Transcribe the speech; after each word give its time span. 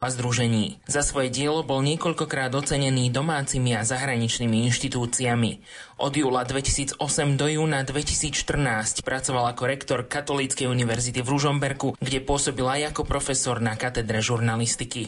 a 0.00 0.08
združení. 0.08 0.80
Za 0.88 1.04
svoje 1.04 1.28
dielo 1.28 1.60
bol 1.60 1.84
niekoľkokrát 1.84 2.56
ocenený 2.56 3.12
domácimi 3.12 3.76
a 3.76 3.84
zahraničnými 3.84 4.64
inštitúciami. 4.72 5.60
Od 6.00 6.16
júla 6.16 6.48
2008 6.48 6.96
do 7.36 7.44
júna 7.44 7.84
2014 7.84 9.04
pracoval 9.04 9.52
ako 9.52 9.62
rektor 9.68 10.08
Katolíckej 10.08 10.72
univerzity 10.72 11.20
v 11.20 11.28
Ružomberku, 11.36 12.00
kde 12.00 12.24
pôsobil 12.24 12.64
aj 12.64 12.96
ako 12.96 13.04
profesor 13.04 13.60
na 13.60 13.76
katedre 13.76 14.24
žurnalistiky. 14.24 15.04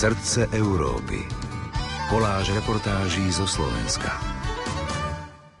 Srdce 0.00 0.48
Európy. 0.56 1.28
Koláž 2.08 2.56
reportáží 2.56 3.28
zo 3.28 3.44
Slovenska. 3.44 4.08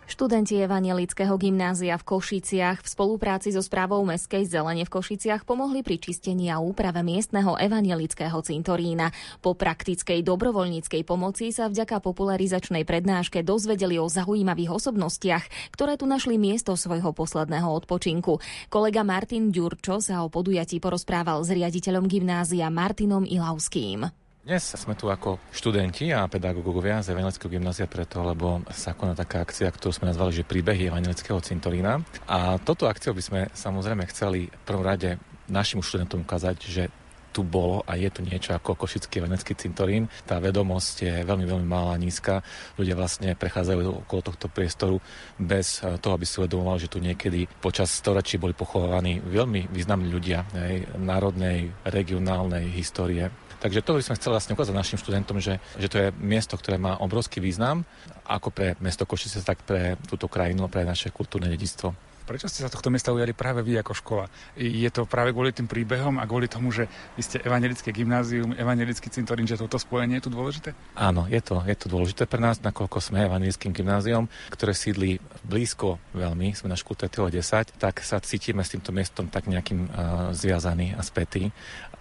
Študenti 0.08 0.56
Evangelického 0.64 1.36
gymnázia 1.36 2.00
v 2.00 2.08
Košiciach 2.08 2.80
v 2.80 2.88
spolupráci 2.88 3.52
so 3.52 3.60
správou 3.60 4.00
Mestskej 4.08 4.48
zelene 4.48 4.88
v 4.88 4.92
Košiciach 4.96 5.44
pomohli 5.44 5.84
pri 5.84 6.00
čistení 6.00 6.48
a 6.48 6.56
úprave 6.56 7.04
miestneho 7.04 7.52
evangelického 7.60 8.40
cintorína. 8.40 9.12
Po 9.44 9.52
praktickej 9.52 10.24
dobrovoľníckej 10.24 11.04
pomoci 11.04 11.52
sa 11.52 11.68
vďaka 11.68 12.00
popularizačnej 12.00 12.88
prednáške 12.88 13.44
dozvedeli 13.44 14.00
o 14.00 14.08
zaujímavých 14.08 14.72
osobnostiach, 14.72 15.76
ktoré 15.76 16.00
tu 16.00 16.08
našli 16.08 16.40
miesto 16.40 16.72
svojho 16.80 17.12
posledného 17.12 17.68
odpočinku. 17.68 18.40
Kolega 18.72 19.04
Martin 19.04 19.52
Ďurčo 19.52 20.00
sa 20.00 20.24
o 20.24 20.32
podujatí 20.32 20.80
porozprával 20.80 21.44
s 21.44 21.52
riaditeľom 21.52 22.08
gymnázia 22.08 22.72
Martinom 22.72 23.28
Ilavským. 23.28 24.29
Dnes 24.40 24.72
sme 24.72 24.96
tu 24.96 25.12
ako 25.12 25.36
študenti 25.52 26.16
a 26.16 26.24
pedagógovia 26.24 27.04
z 27.04 27.12
Evangelického 27.12 27.60
gymnázia 27.60 27.84
preto, 27.84 28.24
lebo 28.24 28.64
sa 28.72 28.96
koná 28.96 29.12
taká 29.12 29.44
akcia, 29.44 29.68
ktorú 29.68 29.92
sme 29.92 30.08
nazvali, 30.08 30.32
že 30.32 30.48
príbehy 30.48 30.88
Evangelického 30.88 31.44
cintorína. 31.44 32.00
A 32.24 32.56
toto 32.56 32.88
akciou 32.88 33.12
by 33.12 33.20
sme 33.20 33.40
samozrejme 33.52 34.00
chceli 34.08 34.48
v 34.48 34.62
prvom 34.64 34.80
rade 34.80 35.20
našim 35.44 35.84
študentom 35.84 36.24
ukázať, 36.24 36.56
že 36.56 36.88
tu 37.30 37.46
bolo 37.46 37.86
a 37.86 37.94
je 37.94 38.10
tu 38.10 38.20
niečo 38.26 38.52
ako 38.54 38.74
Košický 38.74 39.22
venecký 39.22 39.54
cintorín. 39.54 40.10
Tá 40.26 40.42
vedomosť 40.42 40.94
je 41.06 41.14
veľmi, 41.22 41.46
veľmi 41.46 41.66
malá, 41.66 41.94
nízka. 41.96 42.42
Ľudia 42.76 42.98
vlastne 42.98 43.38
prechádzajú 43.38 44.04
okolo 44.06 44.20
tohto 44.20 44.46
priestoru 44.50 44.98
bez 45.38 45.80
eh, 45.80 45.96
toho, 46.02 46.18
aby 46.18 46.26
si 46.26 46.42
uvedomovali, 46.42 46.82
že 46.82 46.92
tu 46.92 46.98
niekedy 46.98 47.46
počas 47.62 47.94
storočí 47.94 48.36
boli 48.36 48.52
pochovaní 48.52 49.22
veľmi 49.22 49.70
významní 49.70 50.08
ľudia 50.10 50.44
hej, 50.58 50.90
národnej, 50.98 51.70
regionálnej 51.86 52.68
histórie. 52.74 53.30
Takže 53.60 53.84
to 53.84 54.00
by 54.00 54.02
sme 54.02 54.16
chceli 54.16 54.32
vlastne 54.32 54.56
ukázať 54.56 54.72
našim 54.72 54.96
študentom, 54.96 55.36
že, 55.36 55.60
že 55.76 55.88
to 55.92 55.96
je 56.00 56.08
miesto, 56.16 56.56
ktoré 56.56 56.80
má 56.80 56.96
obrovský 56.96 57.44
význam, 57.44 57.84
ako 58.24 58.48
pre 58.48 58.72
mesto 58.80 59.04
Košice, 59.04 59.44
tak 59.44 59.60
pre 59.68 60.00
túto 60.08 60.32
krajinu 60.32 60.64
pre 60.72 60.88
naše 60.88 61.12
kultúrne 61.12 61.52
dedictvo. 61.52 61.92
Prečo 62.30 62.46
ste 62.46 62.62
sa 62.62 62.70
tohto 62.70 62.94
miesta 62.94 63.10
ujali 63.10 63.34
práve 63.34 63.58
vy 63.58 63.82
ako 63.82 63.90
škola? 63.90 64.30
Je 64.54 64.86
to 64.94 65.02
práve 65.02 65.34
kvôli 65.34 65.50
tým 65.50 65.66
príbehom 65.66 66.22
a 66.22 66.30
kvôli 66.30 66.46
tomu, 66.46 66.70
že 66.70 66.86
vy 67.18 67.26
ste 67.26 67.42
evangelické 67.42 67.90
gymnázium, 67.90 68.54
evangelický 68.54 69.10
cintorín, 69.10 69.50
že 69.50 69.58
toto 69.58 69.82
spojenie 69.82 70.22
je 70.22 70.30
tu 70.30 70.38
dôležité? 70.38 70.70
Áno, 70.94 71.26
je 71.26 71.42
to, 71.42 71.58
je 71.66 71.74
to 71.74 71.90
dôležité 71.90 72.30
pre 72.30 72.38
nás, 72.38 72.62
nakoľko 72.62 73.02
sme 73.02 73.26
evangelickým 73.26 73.74
gymnáziom, 73.74 74.30
ktoré 74.54 74.78
sídli 74.78 75.18
blízko 75.42 75.98
veľmi, 76.14 76.54
sme 76.54 76.70
na 76.70 76.78
škole 76.78 77.10
10, 77.10 77.42
tak 77.82 77.98
sa 78.06 78.22
cítime 78.22 78.62
s 78.62 78.78
týmto 78.78 78.94
miestom 78.94 79.26
tak 79.26 79.50
nejakým 79.50 79.90
uh, 79.90 80.30
zviazaný 80.30 80.94
a 80.94 81.02
spätý 81.02 81.50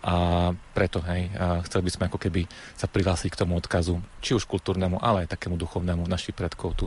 a 0.06 0.54
preto 0.78 1.02
hej, 1.10 1.28
chceli 1.68 1.84
by 1.84 1.92
sme 1.92 2.04
ako 2.08 2.20
keby 2.22 2.46
sa 2.78 2.88
prihlásiť 2.88 3.34
k 3.34 3.40
tomu 3.44 3.60
odkazu, 3.60 4.00
či 4.24 4.32
už 4.38 4.48
kultúrnemu, 4.48 5.02
ale 5.02 5.26
aj 5.26 5.36
takému 5.36 5.60
duchovnému 5.60 6.08
našich 6.08 6.38
predkov 6.38 6.78
tu. 6.78 6.86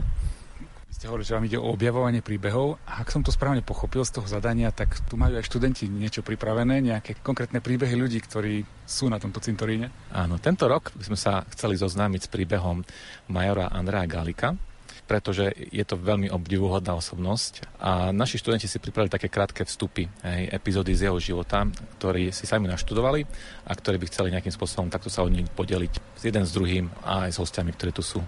Ste 1.03 1.11
hovorili, 1.11 1.27
že 1.27 1.35
vám 1.35 1.47
ide 1.51 1.59
o 1.59 1.67
objavovanie 1.67 2.23
príbehov 2.23 2.79
a 2.87 3.03
ak 3.03 3.11
som 3.11 3.19
to 3.19 3.27
správne 3.27 3.59
pochopil 3.59 4.07
z 4.07 4.15
toho 4.15 4.23
zadania, 4.23 4.71
tak 4.71 5.03
tu 5.03 5.19
majú 5.19 5.35
aj 5.35 5.43
študenti 5.51 5.91
niečo 5.91 6.23
pripravené, 6.23 6.79
nejaké 6.79 7.19
konkrétne 7.19 7.59
príbehy 7.59 7.99
ľudí, 7.99 8.23
ktorí 8.23 8.63
sú 8.87 9.11
na 9.11 9.19
tomto 9.19 9.43
cintoríne? 9.43 9.91
Áno, 10.15 10.39
tento 10.39 10.63
rok 10.63 10.95
by 10.95 11.03
sme 11.03 11.19
sa 11.19 11.43
chceli 11.51 11.75
zoznámiť 11.75 12.23
s 12.23 12.31
príbehom 12.31 12.87
majora 13.27 13.67
Andrea 13.75 14.07
Galika, 14.07 14.55
pretože 15.03 15.51
je 15.75 15.83
to 15.83 15.99
veľmi 15.99 16.31
obdivuhodná 16.31 16.95
osobnosť 16.95 17.83
a 17.83 18.15
naši 18.15 18.39
študenti 18.39 18.71
si 18.71 18.79
pripravili 18.79 19.11
také 19.11 19.27
krátke 19.27 19.67
vstupy, 19.67 20.07
hej, 20.07 20.55
epizódy 20.55 20.95
z 20.95 21.11
jeho 21.11 21.19
života, 21.19 21.67
ktorí 21.99 22.31
si 22.31 22.47
sami 22.47 22.71
naštudovali 22.71 23.27
a 23.67 23.75
ktorí 23.75 23.99
by 23.99 24.07
chceli 24.07 24.31
nejakým 24.31 24.55
spôsobom 24.55 24.87
takto 24.87 25.11
sa 25.11 25.19
o 25.19 25.27
nich 25.27 25.51
podeliť 25.51 25.93
s 26.15 26.23
jeden 26.23 26.47
s 26.47 26.55
druhým 26.55 26.87
a 27.03 27.27
aj 27.27 27.35
s 27.35 27.41
hostiami, 27.43 27.75
ktorí 27.75 27.91
tu 27.91 27.99
sú. 27.99 28.23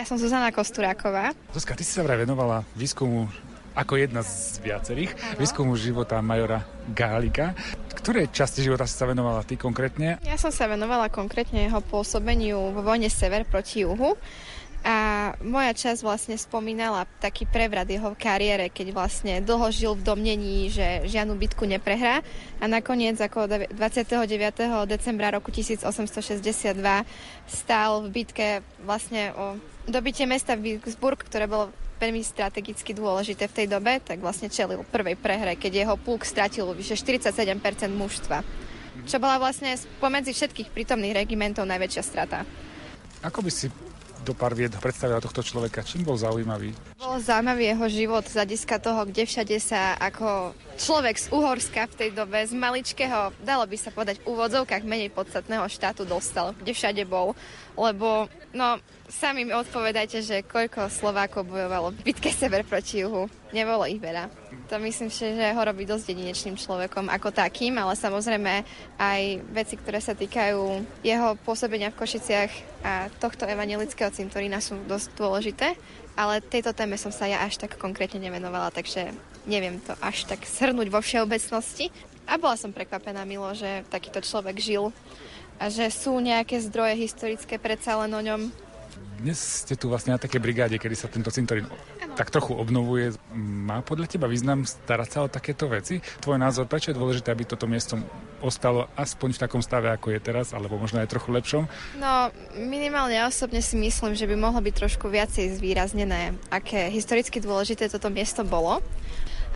Ja 0.00 0.08
som 0.08 0.16
Zuzana 0.16 0.48
Kosturáková. 0.48 1.36
Zuzka, 1.52 1.76
ty 1.76 1.84
si 1.84 1.92
sa 1.92 2.00
vraj 2.00 2.24
venovala 2.24 2.64
výskumu 2.72 3.28
ako 3.76 4.00
jedna 4.00 4.24
z 4.24 4.56
viacerých, 4.64 5.12
ano. 5.12 5.36
výskumu 5.36 5.76
života 5.76 6.16
majora 6.24 6.64
Gálika. 6.88 7.52
Ktorej 8.00 8.32
časti 8.32 8.64
života 8.64 8.88
si 8.88 8.96
sa 8.96 9.04
venovala 9.04 9.44
ty 9.44 9.60
konkrétne? 9.60 10.16
Ja 10.24 10.40
som 10.40 10.48
sa 10.48 10.72
venovala 10.72 11.12
konkrétne 11.12 11.68
jeho 11.68 11.84
pôsobeniu 11.84 12.72
vo 12.72 12.80
vojne 12.80 13.12
Sever 13.12 13.44
proti 13.44 13.84
juhu. 13.84 14.16
A 14.80 15.36
moja 15.44 15.76
časť 15.76 16.00
vlastne 16.00 16.40
spomínala 16.40 17.04
taký 17.20 17.44
prevrat 17.44 17.84
jeho 17.84 18.16
kariére, 18.16 18.72
keď 18.72 18.96
vlastne 18.96 19.44
dlho 19.44 19.68
žil 19.68 19.92
v 19.92 20.00
domnení, 20.00 20.72
že 20.72 21.04
žiadnu 21.04 21.36
bitku 21.36 21.68
neprehrá 21.68 22.24
a 22.56 22.64
nakoniec 22.64 23.20
ako 23.20 23.68
29. 23.76 24.16
decembra 24.88 25.28
roku 25.36 25.52
1862 25.52 26.80
stál 27.44 28.00
v 28.00 28.08
bitke 28.08 28.64
vlastne 28.80 29.36
o 29.36 29.60
dobitie 29.90 30.24
mesta 30.24 30.54
Vicksburg, 30.56 31.20
ktoré 31.20 31.50
bolo 31.50 31.74
veľmi 32.00 32.24
strategicky 32.24 32.96
dôležité 32.96 33.44
v 33.50 33.56
tej 33.60 33.66
dobe, 33.68 34.00
tak 34.00 34.24
vlastne 34.24 34.48
čelil 34.48 34.86
prvej 34.88 35.20
prehre, 35.20 35.58
keď 35.60 35.84
jeho 35.84 35.94
púk 36.00 36.24
stratil 36.24 36.72
vyše 36.72 36.96
47% 36.96 37.60
mužstva. 37.92 38.40
Čo 39.04 39.20
bola 39.20 39.36
vlastne 39.36 39.76
pomedzi 40.00 40.32
všetkých 40.32 40.72
prítomných 40.72 41.14
regimentov 41.24 41.68
najväčšia 41.68 42.02
strata. 42.02 42.48
Ako 43.20 43.44
by 43.44 43.50
si 43.52 43.68
do 44.24 44.32
pár 44.36 44.52
vied 44.52 44.72
predstavila 44.78 45.20
tohto 45.20 45.40
človeka? 45.40 45.84
Čím 45.84 46.04
bol 46.04 46.16
zaujímavý? 46.16 46.72
Bol 46.96 47.16
zaujímavý 47.20 47.72
jeho 47.72 47.86
život 47.88 48.24
z 48.28 48.36
hľadiska 48.40 48.76
toho, 48.80 49.04
kde 49.08 49.24
všade 49.24 49.56
sa 49.60 49.96
ako 49.96 50.52
človek 50.80 51.16
z 51.20 51.26
Uhorska 51.28 51.88
v 51.92 51.96
tej 51.96 52.10
dobe, 52.16 52.40
z 52.40 52.56
maličkého, 52.56 53.36
dalo 53.44 53.64
by 53.68 53.76
sa 53.76 53.92
povedať 53.92 54.24
v 54.24 54.28
úvodzovkách 54.32 54.84
menej 54.84 55.12
podstatného 55.12 55.68
štátu 55.68 56.08
dostal, 56.08 56.56
kde 56.56 56.72
všade 56.72 57.02
bol. 57.04 57.36
Lebo, 57.76 58.32
no, 58.56 58.80
sami 59.08 59.44
mi 59.44 59.52
odpovedajte, 59.52 60.18
že 60.24 60.46
koľko 60.46 60.88
Slovákov 60.88 61.48
bojovalo 61.48 61.92
v 61.92 62.12
bitke 62.12 62.32
sever 62.32 62.64
proti 62.64 63.04
juhu. 63.04 63.28
Nebolo 63.52 63.84
ich 63.84 64.00
veľa. 64.00 64.39
To 64.70 64.78
myslím 64.78 65.10
si, 65.10 65.34
že 65.34 65.50
ho 65.50 65.62
robí 65.66 65.82
dosť 65.82 66.14
jedinečným 66.14 66.54
človekom 66.54 67.10
ako 67.10 67.34
takým, 67.34 67.74
ale 67.74 67.98
samozrejme 67.98 68.62
aj 69.02 69.22
veci, 69.50 69.74
ktoré 69.74 69.98
sa 69.98 70.14
týkajú 70.14 70.86
jeho 71.02 71.34
pôsobenia 71.42 71.90
v 71.90 71.98
Košiciach 71.98 72.52
a 72.86 73.10
tohto 73.18 73.50
evangelického 73.50 74.14
cintorína 74.14 74.62
sú 74.62 74.78
dosť 74.86 75.10
dôležité, 75.18 75.74
ale 76.14 76.38
tejto 76.38 76.70
téme 76.70 76.94
som 76.94 77.10
sa 77.10 77.26
ja 77.26 77.42
až 77.42 77.58
tak 77.58 77.82
konkrétne 77.82 78.22
nevenovala, 78.22 78.70
takže 78.70 79.10
neviem 79.50 79.82
to 79.82 79.90
až 79.98 80.30
tak 80.30 80.46
shrnúť 80.46 80.86
vo 80.86 81.02
všeobecnosti. 81.02 81.90
A 82.30 82.38
bola 82.38 82.54
som 82.54 82.70
prekvapená, 82.70 83.26
Milo, 83.26 83.50
že 83.58 83.82
takýto 83.90 84.22
človek 84.22 84.54
žil 84.62 84.94
a 85.58 85.66
že 85.66 85.90
sú 85.90 86.14
nejaké 86.22 86.62
zdroje 86.62 86.94
historické 86.94 87.58
predsa 87.58 87.98
len 88.06 88.14
o 88.14 88.22
ňom 88.22 88.69
dnes 89.20 89.36
ste 89.36 89.76
tu 89.76 89.92
vlastne 89.92 90.16
na 90.16 90.20
také 90.20 90.40
brigáde, 90.40 90.80
kedy 90.80 90.96
sa 90.96 91.12
tento 91.12 91.28
cintorín 91.28 91.68
tak 92.16 92.32
trochu 92.32 92.56
obnovuje. 92.56 93.12
Má 93.36 93.84
podľa 93.84 94.16
teba 94.16 94.26
význam 94.26 94.64
starať 94.64 95.08
sa 95.08 95.18
o 95.24 95.28
takéto 95.28 95.68
veci? 95.68 96.00
Tvoj 96.24 96.40
názor, 96.40 96.66
prečo 96.66 96.90
je 96.90 96.98
dôležité, 96.98 97.28
aby 97.32 97.44
toto 97.44 97.68
miesto 97.68 98.00
ostalo 98.40 98.88
aspoň 98.96 99.36
v 99.36 99.42
takom 99.46 99.60
stave, 99.60 99.92
ako 99.92 100.16
je 100.16 100.20
teraz, 100.20 100.56
alebo 100.56 100.80
možno 100.80 101.04
aj 101.04 101.12
trochu 101.12 101.30
lepšom? 101.36 101.62
No, 102.00 102.32
minimálne 102.56 103.20
ja 103.20 103.28
osobne 103.28 103.60
si 103.60 103.76
myslím, 103.76 104.16
že 104.16 104.24
by 104.24 104.36
mohlo 104.40 104.60
byť 104.64 104.74
trošku 104.74 105.06
viacej 105.12 105.60
zvýraznené, 105.60 106.34
aké 106.48 106.88
historicky 106.88 107.38
dôležité 107.38 107.92
toto 107.92 108.08
miesto 108.08 108.40
bolo. 108.42 108.80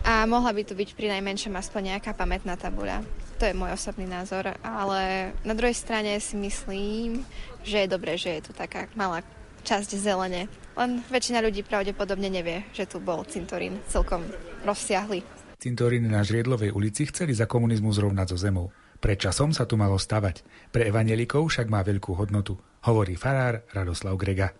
A 0.05 0.29
mohla 0.29 0.53
by 0.53 0.61
tu 0.61 0.77
byť 0.77 0.93
pri 0.93 1.09
najmenšom 1.17 1.57
aspoň 1.57 1.97
nejaká 1.97 2.13
pamätná 2.13 2.53
tabuľa. 2.53 3.01
To 3.41 3.49
je 3.49 3.57
môj 3.57 3.73
osobný 3.73 4.05
názor, 4.05 4.53
ale 4.61 5.33
na 5.41 5.57
druhej 5.57 5.75
strane 5.75 6.21
si 6.21 6.37
myslím, 6.37 7.25
že 7.65 7.83
je 7.83 7.93
dobré, 7.93 8.15
že 8.15 8.37
je 8.37 8.41
tu 8.47 8.51
taká 8.53 8.85
malá 8.93 9.25
časť 9.65 9.97
zelene. 9.97 10.45
Len 10.77 11.01
väčšina 11.09 11.41
ľudí 11.41 11.65
pravdepodobne 11.65 12.29
nevie, 12.29 12.69
že 12.69 12.85
tu 12.85 13.01
bol 13.01 13.25
cintorín 13.25 13.81
celkom 13.89 14.21
rozsiahly. 14.61 15.25
Cintorín 15.57 16.05
na 16.05 16.21
Žriedlovej 16.21 16.69
ulici 16.69 17.09
chceli 17.09 17.33
za 17.33 17.49
komunizmu 17.49 17.89
zrovnať 17.89 18.27
so 18.29 18.37
zemou. 18.37 18.69
Pred 19.01 19.17
časom 19.17 19.49
sa 19.51 19.65
tu 19.65 19.75
malo 19.75 19.97
stavať. 19.97 20.45
Pre 20.69 20.83
evanelikov 20.85 21.49
však 21.49 21.67
má 21.67 21.81
veľkú 21.81 22.13
hodnotu, 22.13 22.55
hovorí 22.85 23.17
farár 23.17 23.65
Radoslav 23.73 24.15
Grega. 24.15 24.53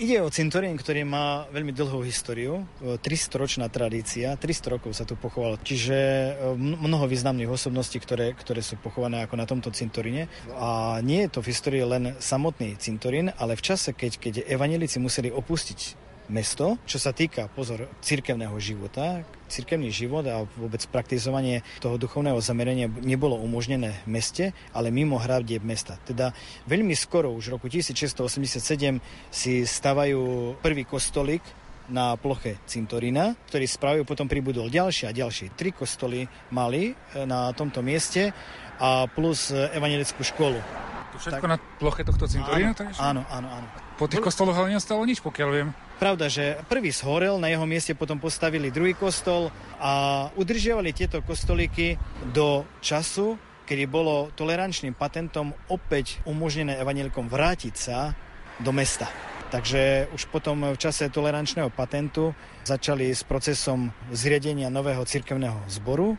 Ide 0.00 0.24
o 0.24 0.32
cintorín, 0.32 0.80
ktorý 0.80 1.04
má 1.04 1.44
veľmi 1.52 1.76
dlhú 1.76 2.00
históriu, 2.08 2.64
300-ročná 2.80 3.68
tradícia, 3.68 4.32
300 4.32 4.72
rokov 4.72 4.96
sa 4.96 5.04
tu 5.04 5.12
pochovalo, 5.12 5.60
čiže 5.60 5.92
e, 5.92 6.32
mnoho 6.56 7.04
významných 7.04 7.52
osobností, 7.52 8.00
ktoré, 8.00 8.32
ktoré 8.32 8.64
sú 8.64 8.80
pochované 8.80 9.20
ako 9.20 9.36
na 9.36 9.44
tomto 9.44 9.68
cintoríne. 9.68 10.32
A 10.56 11.04
nie 11.04 11.28
je 11.28 11.36
to 11.36 11.44
v 11.44 11.52
histórii 11.52 11.84
len 11.84 12.16
samotný 12.16 12.80
cintorín, 12.80 13.28
ale 13.36 13.60
v 13.60 13.76
čase, 13.76 13.92
keď, 13.92 14.12
keď 14.16 14.34
evanelici 14.48 14.96
museli 14.96 15.28
opustiť 15.28 16.08
mesto, 16.30 16.78
čo 16.86 16.96
sa 16.96 17.10
týka, 17.10 17.50
pozor, 17.50 17.90
cirkevného 18.00 18.54
života. 18.62 19.26
Cirkevný 19.50 19.90
život 19.90 20.22
a 20.30 20.46
vôbec 20.46 20.78
praktizovanie 20.88 21.66
toho 21.82 21.98
duchovného 21.98 22.38
zamerania 22.38 22.86
nebolo 22.86 23.34
umožnené 23.42 23.98
v 24.06 24.08
meste, 24.14 24.44
ale 24.70 24.94
mimo 24.94 25.18
hradie 25.18 25.58
mesta. 25.58 25.98
Teda 26.06 26.30
veľmi 26.70 26.94
skoro, 26.94 27.34
už 27.34 27.50
v 27.50 27.54
roku 27.58 27.66
1687, 27.66 29.02
si 29.28 29.66
stavajú 29.66 30.54
prvý 30.62 30.86
kostolík 30.86 31.42
na 31.90 32.14
ploche 32.14 32.62
cintorína, 32.70 33.34
ktorý 33.50 33.66
spravujú, 33.66 34.02
potom 34.06 34.30
pribudol 34.30 34.70
ďalšie 34.70 35.10
a 35.10 35.16
ďalšie. 35.16 35.58
Tri 35.58 35.74
kostoly 35.74 36.30
mali 36.54 36.94
e, 36.94 37.26
na 37.26 37.50
tomto 37.50 37.82
mieste 37.82 38.30
a 38.78 39.10
plus 39.10 39.50
e, 39.50 39.74
evangelickú 39.74 40.22
školu. 40.22 40.89
Všetko 41.20 41.46
tak, 41.46 41.52
na 41.52 41.58
ploche 41.76 42.02
tohto 42.02 42.24
cintorína? 42.24 42.72
Áno, 42.96 43.22
áno, 43.28 43.48
áno. 43.52 43.66
Po 44.00 44.08
tých 44.08 44.24
kostoloch 44.24 44.56
ale 44.56 44.72
nestalo 44.72 45.04
nič, 45.04 45.20
pokiaľ 45.20 45.48
viem. 45.52 45.68
Pravda, 46.00 46.32
že 46.32 46.56
prvý 46.64 46.88
zhorel, 46.88 47.36
na 47.36 47.52
jeho 47.52 47.68
mieste 47.68 47.92
potom 47.92 48.16
postavili 48.16 48.72
druhý 48.72 48.96
kostol 48.96 49.52
a 49.76 50.26
udržiavali 50.32 50.96
tieto 50.96 51.20
kostolíky 51.20 52.00
do 52.32 52.64
času, 52.80 53.36
kedy 53.68 53.84
bolo 53.84 54.32
tolerančným 54.32 54.96
patentom 54.96 55.52
opäť 55.68 56.24
umožnené 56.24 56.80
evanelikom 56.80 57.28
vrátiť 57.28 57.74
sa 57.76 58.16
do 58.56 58.72
mesta. 58.72 59.06
Takže 59.50 60.08
už 60.14 60.30
potom 60.30 60.62
v 60.62 60.78
čase 60.78 61.10
tolerančného 61.10 61.68
patentu 61.74 62.32
začali 62.62 63.10
s 63.10 63.26
procesom 63.26 63.90
zriadenia 64.14 64.70
nového 64.70 65.02
cirkevného 65.02 65.66
zboru, 65.66 66.14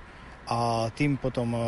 a 0.47 0.89
tým 0.93 1.17
potom 1.17 1.53
e, 1.53 1.59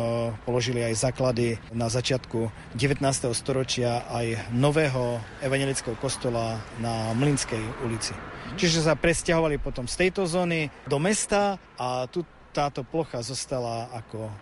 položili 0.42 0.82
aj 0.82 1.10
základy 1.10 1.58
na 1.70 1.86
začiatku 1.86 2.50
19. 2.74 3.04
storočia 3.34 4.06
aj 4.10 4.50
nového 4.54 5.22
evangelického 5.42 5.94
kostola 5.98 6.58
na 6.82 7.14
Mlinskej 7.14 7.62
ulici. 7.86 8.14
Čiže 8.54 8.86
sa 8.86 8.94
presťahovali 8.94 9.58
potom 9.58 9.86
z 9.90 10.06
tejto 10.06 10.26
zóny 10.28 10.70
do 10.86 10.98
mesta 11.02 11.58
a 11.78 12.06
tu 12.06 12.22
táto 12.54 12.86
plocha 12.86 13.18
zostala 13.18 13.90
ako 13.90 14.30
e, 14.30 14.32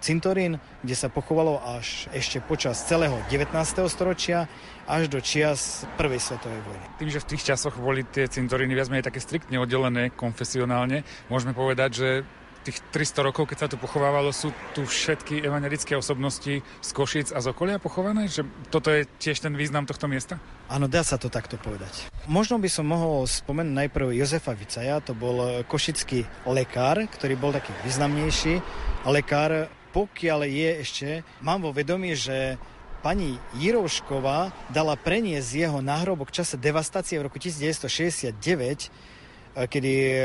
cintorín, 0.00 0.56
kde 0.80 0.96
sa 0.96 1.12
pochovalo 1.12 1.60
až 1.60 2.08
ešte 2.16 2.40
počas 2.40 2.80
celého 2.88 3.20
19. 3.28 3.52
storočia 3.92 4.48
až 4.88 5.12
do 5.12 5.20
čias 5.20 5.84
Prvej 6.00 6.18
svetovej 6.18 6.60
vojny. 6.64 6.86
Tým, 6.96 7.10
že 7.12 7.20
v 7.20 7.28
tých 7.36 7.44
časoch 7.44 7.76
boli 7.76 8.08
tie 8.08 8.24
cintoríny 8.24 8.72
viac 8.72 8.88
menej 8.88 9.04
také 9.04 9.20
striktne 9.20 9.60
oddelené 9.60 10.08
konfesionálne, 10.16 11.04
môžeme 11.28 11.52
povedať, 11.52 11.90
že 11.92 12.08
tých 12.62 12.78
300 12.94 13.26
rokov, 13.26 13.50
keď 13.50 13.58
sa 13.66 13.68
tu 13.68 13.76
pochovávalo, 13.76 14.30
sú 14.30 14.54
tu 14.72 14.86
všetky 14.86 15.42
evangelické 15.42 15.98
osobnosti 15.98 16.62
z 16.62 16.90
Košic 16.94 17.34
a 17.34 17.42
z 17.42 17.46
okolia 17.50 17.82
pochované? 17.82 18.30
Že 18.30 18.46
toto 18.70 18.94
je 18.94 19.04
tiež 19.18 19.42
ten 19.42 19.54
význam 19.58 19.84
tohto 19.84 20.06
miesta? 20.06 20.38
Áno, 20.70 20.86
dá 20.86 21.02
sa 21.02 21.18
to 21.18 21.26
takto 21.26 21.58
povedať. 21.58 22.06
Možno 22.30 22.56
by 22.62 22.70
som 22.70 22.86
mohol 22.86 23.26
spomenúť 23.26 23.74
najprv 23.86 24.14
Jozefa 24.14 24.54
Vicaja, 24.54 25.02
to 25.02 25.12
bol 25.12 25.66
košický 25.66 26.24
lekár, 26.46 27.02
ktorý 27.10 27.34
bol 27.36 27.50
taký 27.50 27.74
významnejší 27.82 28.62
lekár. 29.10 29.68
Pokiaľ 29.92 30.48
je 30.48 30.70
ešte, 30.80 31.08
mám 31.44 31.60
vo 31.60 31.76
vedomí, 31.76 32.16
že 32.16 32.56
pani 33.04 33.36
Jirovšková 33.60 34.72
dala 34.72 34.96
preniesť 34.96 35.50
jeho 35.68 35.84
náhrobok 35.84 36.32
v 36.32 36.40
čase 36.40 36.56
devastácie 36.56 37.20
v 37.20 37.28
roku 37.28 37.36
1969 37.36 39.11
kedy 39.52 39.92
e, 39.92 40.16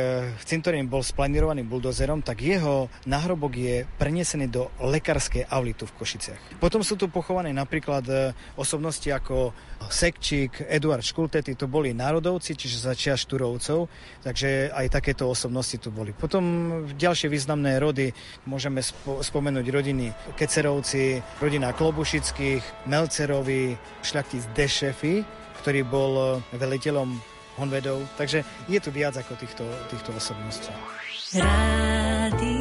cintorín 0.47 0.87
bol 0.87 1.03
splanírovaný 1.03 1.67
buldozerom, 1.67 2.23
tak 2.23 2.39
jeho 2.39 2.87
náhrobok 3.03 3.53
je 3.59 3.75
prenesený 3.99 4.47
do 4.47 4.71
lekárskej 4.79 5.47
aulitu 5.51 5.83
v 5.83 5.95
Košiciach. 5.99 6.41
Potom 6.63 6.79
sú 6.79 6.95
tu 6.95 7.11
pochované 7.11 7.51
napríklad 7.51 8.05
e, 8.07 8.15
osobnosti 8.55 9.07
ako 9.11 9.51
Sekčík, 9.87 10.65
Eduard 10.71 11.03
Škultety, 11.03 11.53
to 11.53 11.67
boli 11.67 11.91
národovci, 11.93 12.55
čiže 12.55 12.87
začia 12.87 13.13
Šturovcov, 13.19 13.91
takže 14.23 14.71
aj 14.73 14.87
takéto 14.89 15.29
osobnosti 15.29 15.75
tu 15.77 15.91
boli. 15.91 16.15
Potom 16.15 16.43
ďalšie 16.95 17.27
významné 17.27 17.77
rody, 17.77 18.15
môžeme 18.47 18.79
spo- 18.81 19.19
spomenúť 19.21 19.65
rodiny 19.69 20.15
Kecerovci, 20.39 21.19
rodina 21.43 21.75
Klobušických, 21.75 22.89
Melcerovi, 22.89 23.75
šľachtic 24.01 24.43
Dešefy, 24.55 25.15
ktorý 25.61 25.81
bol 25.83 26.13
e, 26.15 26.25
veliteľom 26.55 27.36
Honvedov. 27.57 28.05
Takže 28.15 28.45
je 28.69 28.79
tu 28.79 28.89
viac 28.93 29.17
ako 29.17 29.33
týchto, 29.35 29.65
týchto 29.89 30.13
osobností. 30.13 30.71
Rádio 31.35 32.56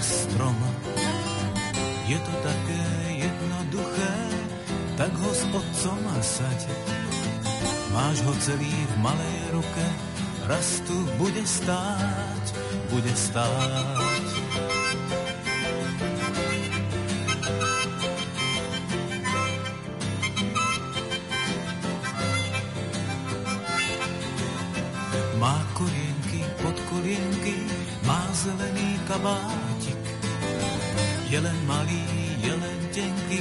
raz 0.00 0.24
strom. 0.24 0.56
Je 2.08 2.16
to 2.16 2.32
také 2.40 2.84
jednoduché, 3.20 4.14
tak 4.96 5.12
ho 5.12 5.28
s 5.28 5.44
otcom 5.52 6.00
saď. 6.24 6.60
Máš 7.92 8.24
ho 8.24 8.32
celý 8.40 8.72
v 8.72 8.94
malej 9.04 9.40
ruke, 9.52 9.86
raz 10.48 10.80
tu 10.88 10.96
bude 11.20 11.44
stáť, 11.44 12.44
bude 12.88 13.12
stáť. 13.12 14.24
Má 25.36 25.56
korienky, 25.76 26.40
pod 26.64 26.76
kolienky, 26.88 27.56
má 28.08 28.24
zelený 28.32 28.96
kabátik. 29.04 29.49
Je 31.30 31.38
len 31.38 31.54
malý, 31.62 32.02
je 32.42 32.50
len 32.50 32.78
tenký 32.90 33.38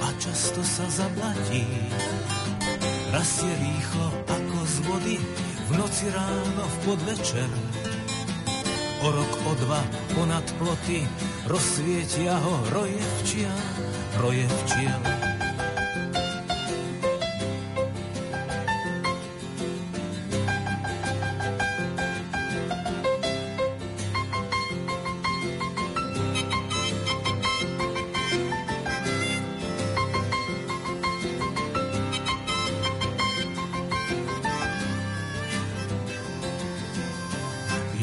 a 0.00 0.08
často 0.16 0.64
sa 0.64 0.88
zablatí. 0.88 1.60
Rastie 3.12 3.52
rýchlo 3.52 4.08
ako 4.24 4.58
z 4.64 4.76
vody, 4.88 5.16
v 5.68 5.70
noci 5.76 6.08
ráno 6.08 6.64
v 6.64 6.76
podvečer. 6.88 7.50
O 9.04 9.08
rok, 9.12 9.32
o 9.44 9.52
dva 9.60 9.84
ponad 10.16 10.46
ploty 10.56 11.04
rozsvietia 11.44 12.32
ho 12.32 12.64
roje 12.72 13.04
včiel, 13.20 13.58
roje 14.24 14.48
včiel. 14.64 15.17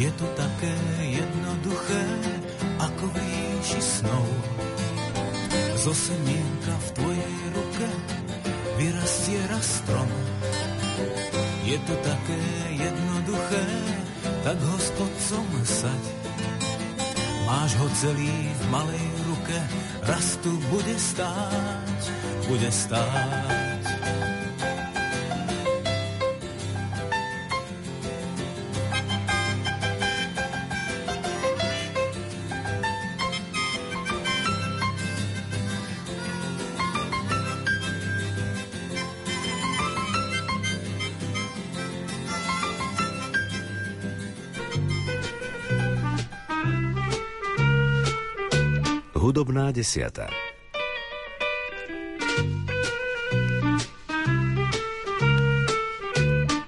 Je 0.06 0.14
to 0.22 0.28
také 0.38 0.76
jednoduché, 1.02 2.04
ako 2.78 3.10
v 3.10 3.16
ríši 3.26 3.82
snov. 3.82 4.28
Zo 5.82 5.98
semienka 5.98 6.78
v 6.78 6.90
tvojej 6.94 7.36
ruke 7.58 7.88
vyrastie 8.78 9.42
raz 9.50 9.66
strom. 9.82 10.06
Je 11.66 11.82
to 11.90 11.94
také 12.06 12.42
jednoduché, 12.78 13.66
tak 14.46 14.62
ho 14.62 14.78
s 14.78 14.94
otcom 14.94 15.48
saď. 15.66 16.04
Máš 17.50 17.72
ho 17.82 17.88
celý 17.98 18.34
v 18.54 18.64
malej 18.70 19.08
ruke, 19.26 19.58
raz 20.06 20.38
tu 20.46 20.54
bude 20.70 20.96
stáť, 21.02 22.02
bude 22.46 22.70
stáť. 22.70 23.65
Desiata. 49.76 50.32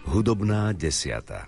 Hudobná 0.03 0.73
desiata. 0.75 1.47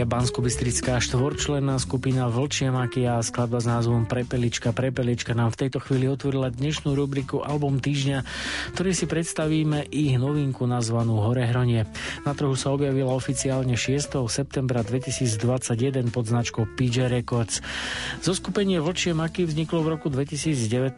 Priatelia 0.00 0.16
Bansko-Bystrická 0.16 0.96
štvorčlenná 0.96 1.76
skupina 1.76 2.24
Vlčie 2.32 2.72
maky 2.72 3.04
a 3.04 3.20
skladba 3.20 3.60
s 3.60 3.68
názvom 3.68 4.08
Prepelička. 4.08 4.72
Prepelička 4.72 5.36
nám 5.36 5.52
v 5.52 5.60
tejto 5.60 5.76
chvíli 5.76 6.08
otvorila 6.08 6.48
dnešnú 6.48 6.96
rubriku 6.96 7.44
Album 7.44 7.84
týždňa, 7.84 8.24
ktorý 8.72 8.96
si 8.96 9.04
predstavíme 9.04 9.92
ich 9.92 10.16
novinku 10.16 10.64
nazvanú 10.64 11.20
Horehronie. 11.20 11.84
Na 12.24 12.32
trhu 12.32 12.56
sa 12.56 12.72
objavila 12.72 13.12
oficiálne 13.12 13.76
6. 13.76 14.24
septembra 14.32 14.80
2021 14.80 16.08
pod 16.08 16.24
značkou 16.24 16.64
PJ 16.80 17.12
Records. 17.12 17.60
Zo 18.24 18.32
skupenie 18.32 18.80
Vlčie 18.80 19.12
maky 19.12 19.44
vzniklo 19.44 19.84
v 19.84 20.00
roku 20.00 20.08
2019, 20.08 20.96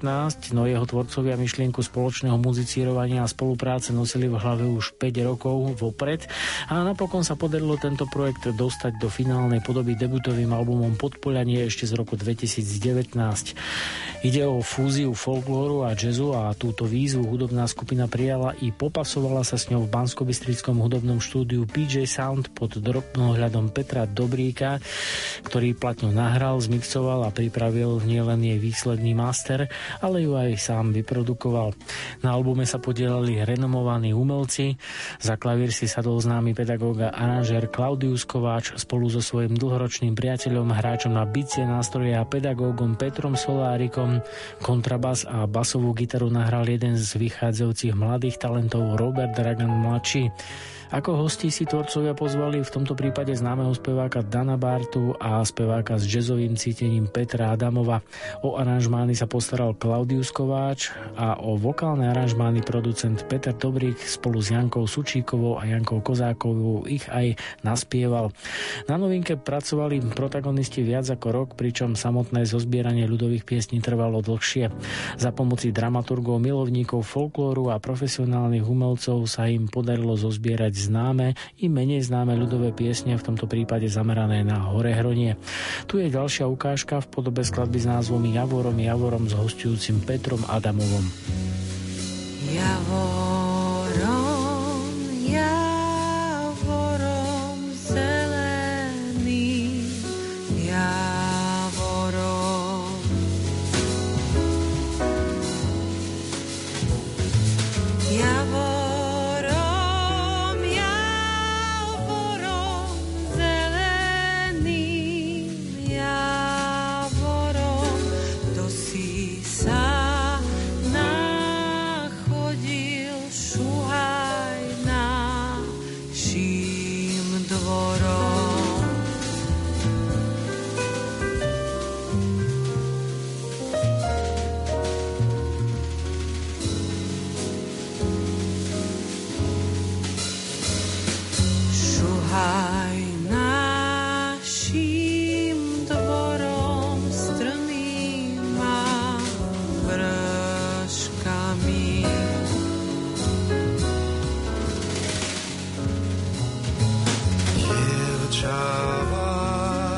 no 0.54 0.62
jeho 0.70 0.86
tvorcovia 0.86 1.34
myšlienku 1.34 1.82
spoločného 1.82 2.38
muzicírovania 2.38 3.26
a 3.26 3.32
spolupráce 3.32 3.90
nosili 3.90 4.30
v 4.30 4.38
hlave 4.38 4.70
už 4.70 4.94
5 4.94 5.26
rokov 5.26 5.74
vopred 5.74 6.22
a 6.70 6.86
napokon 6.86 7.26
sa 7.26 7.34
podarilo 7.34 7.74
tento 7.82 8.06
projekt 8.06 8.46
dostať 8.46 8.91
do 8.98 9.08
finálnej 9.08 9.64
podoby 9.64 9.96
debutovým 9.96 10.52
albumom 10.52 10.96
Podpoľanie 10.98 11.64
ešte 11.68 11.88
z 11.88 11.96
roku 11.96 12.18
2019. 12.18 13.14
Ide 14.22 14.46
o 14.46 14.62
fúziu 14.62 15.14
folklóru 15.18 15.82
a 15.82 15.98
jazzu 15.98 16.30
a 16.30 16.54
túto 16.54 16.86
výzvu 16.86 17.26
hudobná 17.26 17.66
skupina 17.66 18.06
prijala 18.06 18.54
i 18.62 18.70
popasovala 18.70 19.42
sa 19.42 19.58
s 19.58 19.66
ňou 19.66 19.86
v 19.86 19.92
bansko 19.92 20.22
hudobnom 20.22 21.18
štúdiu 21.18 21.66
PJ 21.66 22.06
Sound 22.06 22.54
pod 22.54 22.78
drobnohľadom 22.78 23.74
Petra 23.74 24.06
Dobríka, 24.06 24.78
ktorý 25.42 25.74
platňu 25.74 26.14
nahral, 26.14 26.62
zmixoval 26.62 27.26
a 27.26 27.34
pripravil 27.34 27.98
nielen 28.06 28.46
jej 28.46 28.58
výsledný 28.62 29.10
master, 29.14 29.66
ale 29.98 30.22
ju 30.22 30.38
aj 30.38 30.54
sám 30.54 30.94
vyprodukoval. 30.94 31.74
Na 32.22 32.38
albume 32.38 32.62
sa 32.62 32.78
podielali 32.78 33.42
renomovaní 33.42 34.14
umelci, 34.14 34.78
za 35.18 35.34
klavír 35.34 35.74
si 35.74 35.90
sadol 35.90 36.22
známy 36.22 36.54
pedagóg 36.54 37.10
a 37.10 37.14
aranžér 37.14 37.70
Klaudius 37.70 38.22
Kováč, 38.22 38.74
spolu 38.82 39.06
so 39.06 39.22
svojím 39.22 39.54
dlhoročným 39.54 40.18
priateľom, 40.18 40.74
hráčom 40.74 41.14
na 41.14 41.22
bicie, 41.22 41.62
nástroje 41.62 42.18
a 42.18 42.26
pedagógom 42.26 42.98
Petrom 42.98 43.38
Solárikom 43.38 44.18
kontrabas 44.58 45.22
a 45.22 45.46
basovú 45.46 45.94
gitaru 45.94 46.26
nahral 46.26 46.66
jeden 46.66 46.98
z 46.98 47.14
vychádzajúcich 47.14 47.94
mladých 47.94 48.42
talentov 48.42 48.98
Robert 48.98 49.38
Dragan 49.38 49.70
mladší. 49.70 50.34
Ako 50.92 51.24
hosti 51.24 51.48
si 51.48 51.64
tvorcovia 51.64 52.12
pozvali 52.12 52.60
v 52.60 52.68
tomto 52.68 52.92
prípade 52.92 53.32
známeho 53.32 53.72
speváka 53.72 54.20
Dana 54.20 54.60
Bartu 54.60 55.16
a 55.16 55.40
speváka 55.40 55.96
s 55.96 56.04
jazzovým 56.04 56.52
cítením 56.52 57.08
Petra 57.08 57.48
Adamova. 57.56 58.04
O 58.44 58.60
aranžmány 58.60 59.16
sa 59.16 59.24
postaral 59.24 59.72
Klaudius 59.72 60.28
Kováč 60.28 60.92
a 61.16 61.40
o 61.40 61.56
vokálne 61.56 62.12
aranžmány 62.12 62.60
producent 62.60 63.24
Peter 63.24 63.56
Dobrík 63.56 63.96
spolu 64.04 64.44
s 64.44 64.52
Jankou 64.52 64.84
Sučíkovou 64.84 65.56
a 65.56 65.64
Jankou 65.64 66.04
Kozákovou 66.04 66.84
ich 66.84 67.08
aj 67.08 67.40
naspieval. 67.64 68.28
Na 68.86 69.00
novinke 69.00 69.38
pracovali 69.38 70.02
protagonisti 70.12 70.84
viac 70.84 71.08
ako 71.08 71.28
rok, 71.32 71.48
pričom 71.54 71.94
samotné 71.96 72.44
zozbieranie 72.44 73.08
ľudových 73.08 73.46
piesní 73.46 73.80
trvalo 73.80 74.20
dlhšie. 74.20 74.70
Za 75.16 75.30
pomoci 75.30 75.70
dramaturgov, 75.70 76.42
milovníkov 76.42 77.06
folklóru 77.06 77.72
a 77.72 77.80
profesionálnych 77.82 78.66
umelcov 78.66 79.24
sa 79.30 79.48
im 79.48 79.66
podarilo 79.70 80.14
zozbierať 80.18 80.72
známe 80.76 81.34
i 81.58 81.66
menej 81.70 82.04
známe 82.04 82.36
ľudové 82.36 82.74
piesne, 82.74 83.16
v 83.16 83.26
tomto 83.26 83.46
prípade 83.48 83.88
zamerané 83.88 84.42
na 84.42 84.68
Horehronie. 84.68 85.38
Tu 85.86 86.02
je 86.02 86.08
ďalšia 86.10 86.48
ukážka 86.48 87.00
v 87.02 87.10
podobe 87.10 87.42
skladby 87.46 87.78
s 87.78 87.86
názvom 87.86 88.22
Javorom 88.26 88.76
Javorom 88.76 89.24
s 89.30 89.34
hostujúcim 89.36 90.02
Petrom 90.02 90.42
Adamovom. 90.50 91.04
Javorom, 92.52 93.21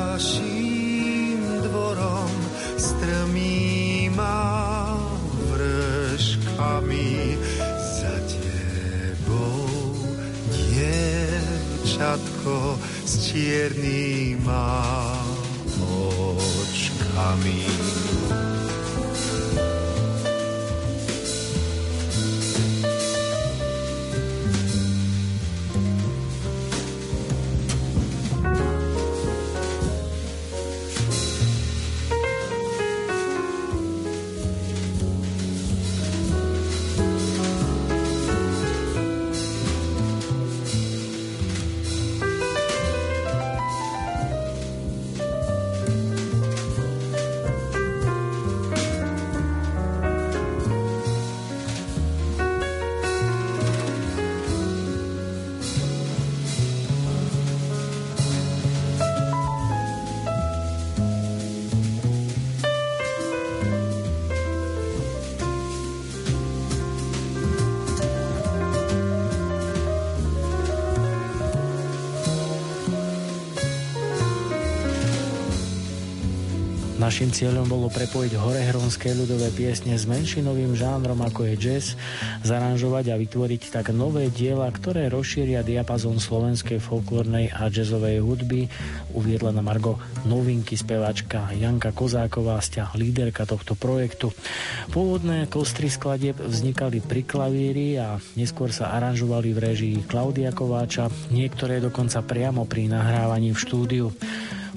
Vašim 0.05 1.65
dvorom 1.65 2.29
strmý 2.77 4.13
má 4.13 5.01
vrškami 5.49 7.41
za 7.73 8.13
tebou, 8.29 9.97
očkami. 15.81 17.65
Našim 77.15 77.31
cieľom 77.31 77.71
bolo 77.71 77.87
prepojiť 77.95 78.35
horehronské 78.35 79.15
ľudové 79.15 79.47
piesne 79.55 79.95
s 79.95 80.03
menšinovým 80.03 80.75
žánrom 80.75 81.23
ako 81.23 81.47
je 81.47 81.55
jazz, 81.63 81.95
zaranžovať 82.43 83.15
a 83.15 83.21
vytvoriť 83.23 83.71
tak 83.71 83.95
nové 83.95 84.35
diela, 84.35 84.67
ktoré 84.67 85.07
rozšíria 85.07 85.63
diapazon 85.63 86.19
slovenskej 86.19 86.83
folklórnej 86.83 87.55
a 87.55 87.71
jazzovej 87.71 88.19
hudby, 88.19 88.67
uviedla 89.15 89.55
na 89.55 89.63
Margo 89.63 90.03
novinky 90.27 90.75
speváčka 90.75 91.55
Janka 91.55 91.95
Kozáková, 91.95 92.59
sťah 92.59 92.99
líderka 92.99 93.47
tohto 93.47 93.79
projektu. 93.79 94.35
Pôvodné 94.91 95.47
kostry 95.47 95.87
skladieb 95.95 96.35
vznikali 96.43 96.99
pri 96.99 97.23
klavíri 97.23 97.95
a 97.95 98.19
neskôr 98.35 98.75
sa 98.75 98.91
aranžovali 98.91 99.55
v 99.55 99.63
režii 99.63 99.97
Klaudia 100.11 100.51
Kováča, 100.51 101.07
niektoré 101.31 101.79
dokonca 101.79 102.27
priamo 102.27 102.67
pri 102.67 102.91
nahrávaní 102.91 103.55
v 103.55 103.63
štúdiu. 103.63 104.11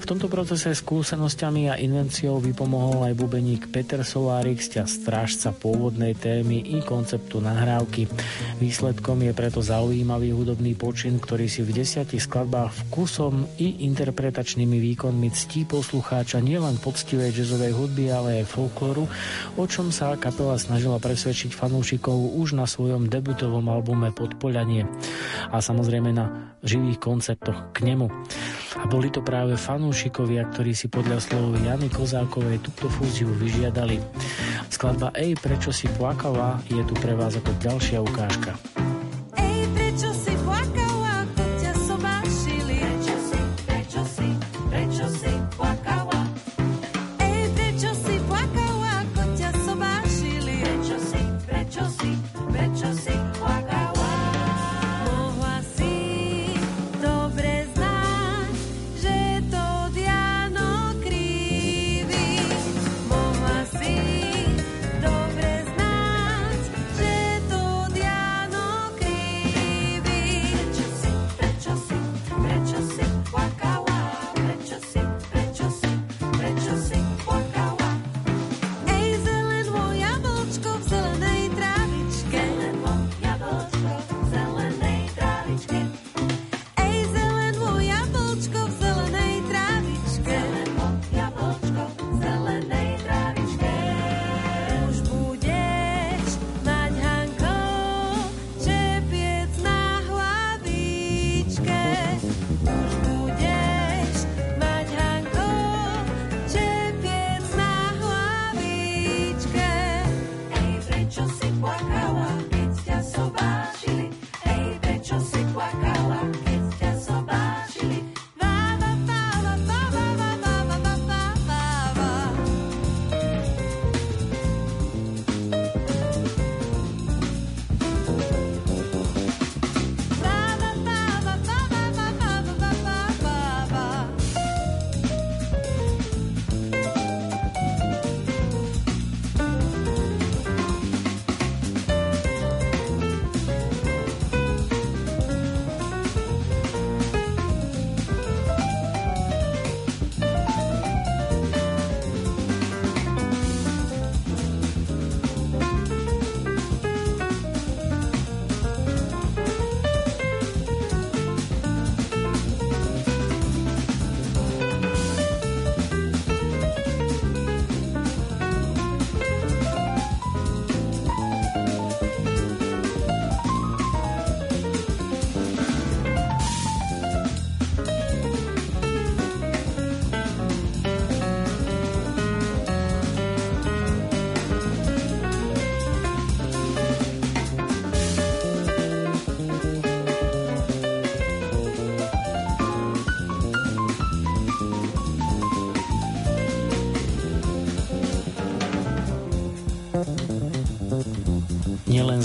Tomto 0.08 0.32
procese 0.32 0.72
skúsenosťami 0.72 1.68
a 1.68 1.76
invenciou 1.76 2.40
vypomohol 2.40 3.12
aj 3.12 3.12
bubeník 3.12 3.68
Peter 3.68 4.00
Solárik 4.00 4.56
strážca 4.64 5.52
pôvodnej 5.52 6.16
témy 6.16 6.64
i 6.64 6.80
konceptu 6.80 7.44
nahrávky. 7.44 8.08
Výsledkom 8.56 9.20
je 9.20 9.36
preto 9.36 9.60
zaujímavý 9.60 10.32
hudobný 10.32 10.72
počin, 10.80 11.20
ktorý 11.20 11.44
si 11.44 11.60
v 11.60 11.84
desiatich 11.84 12.24
skladbách 12.24 12.88
vkusom 12.88 13.60
i 13.60 13.84
interpretačnými 13.84 14.80
výkonmi 14.80 15.28
ctí 15.28 15.68
poslucháča 15.68 16.40
nielen 16.40 16.80
poctivej 16.80 17.44
jazzovej 17.44 17.76
hudby, 17.76 18.08
ale 18.08 18.40
aj 18.40 18.48
folklóru, 18.48 19.04
o 19.60 19.64
čom 19.68 19.92
sa 19.92 20.16
kapela 20.16 20.56
snažila 20.56 20.96
presvedčiť 20.96 21.52
fanúšikov 21.52 22.32
už 22.32 22.56
na 22.56 22.64
svojom 22.64 23.12
debutovom 23.12 23.68
albume 23.68 24.16
Podpoľanie 24.16 24.88
a 25.52 25.60
samozrejme 25.60 26.16
na 26.16 26.56
živých 26.64 26.96
koncertoch 26.96 27.76
k 27.76 27.92
nemu. 27.92 28.08
A 28.78 28.86
boli 28.86 29.10
to 29.10 29.24
práve 29.24 29.58
fanúšikovia, 29.98 30.46
ktorí 30.54 30.78
si 30.78 30.86
podľa 30.86 31.18
slov 31.18 31.58
Jany 31.58 31.90
Kozákovej 31.90 32.62
túto 32.62 32.86
fúziu 32.86 33.34
vyžiadali. 33.34 33.98
Skladba 34.70 35.10
Ej, 35.18 35.34
prečo 35.42 35.74
si 35.74 35.90
plakala 35.98 36.62
je 36.70 36.86
tu 36.86 36.94
pre 37.02 37.18
vás 37.18 37.34
ako 37.34 37.50
ďalšia 37.58 37.98
ukážka. 38.06 38.54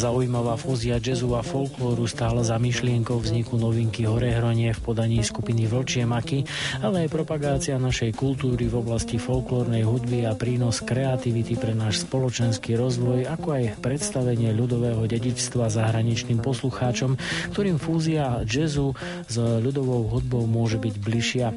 Zaujímavá 0.03 0.59
fúzia 0.59 0.99
jazzu 0.99 1.31
a 1.31 1.39
folklóru 1.39 2.03
stála 2.03 2.43
za 2.43 2.59
myšlienkou 2.59 3.23
vzniku 3.23 3.55
novinky 3.55 4.03
Horehronie 4.03 4.75
v 4.75 4.83
podaní 4.83 5.23
skupiny 5.23 5.63
Vlčie 5.63 6.03
maky, 6.03 6.43
ale 6.83 7.07
aj 7.07 7.09
propagácia 7.15 7.79
našej 7.79 8.11
kultúry 8.11 8.67
v 8.67 8.83
oblasti 8.83 9.15
folklórnej 9.15 9.87
hudby 9.87 10.27
a 10.27 10.35
prínos 10.35 10.83
kreativity 10.83 11.55
pre 11.55 11.71
náš 11.71 12.03
spoločenský 12.03 12.75
rozvoj, 12.75 13.31
ako 13.31 13.47
aj 13.55 13.63
predstavenie 13.79 14.51
ľudového 14.51 15.07
dedičstva 15.07 15.71
zahraničným 15.71 16.43
poslucháčom, 16.43 17.15
ktorým 17.55 17.79
fúzia 17.79 18.43
jazzu 18.43 18.91
s 19.31 19.39
ľudovou 19.39 20.11
hudbou 20.11 20.43
môže 20.43 20.83
byť 20.83 20.95
bližšia. 20.99 21.47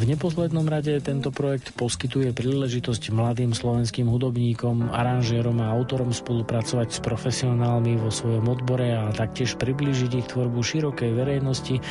V 0.00 0.08
neposlednom 0.08 0.64
rade 0.64 0.96
tento 1.04 1.28
projekt 1.28 1.76
poskytuje 1.76 2.32
príležitosť 2.32 3.12
mladým 3.12 3.52
slovenským 3.52 4.08
hudobníkom, 4.08 4.88
aranžérom 4.88 5.60
a 5.60 5.68
autorom 5.76 6.08
spolupracovať 6.16 6.88
s 6.88 6.98
profesionálmi 7.04 8.00
vo 8.00 8.08
svojom 8.08 8.48
odbore 8.48 8.96
a 8.96 9.12
taktiež 9.12 9.60
priblížiť 9.60 10.24
ich 10.24 10.26
tvorbu 10.32 10.56
širokej 10.56 11.12
verejnosti, 11.12 11.84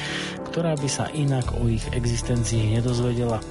ktorá 0.50 0.74
by 0.74 0.90
sa 0.90 1.06
inak 1.14 1.54
o 1.62 1.70
ich 1.70 1.86
existencii 1.94 2.82
nedozvedela. 2.82 3.46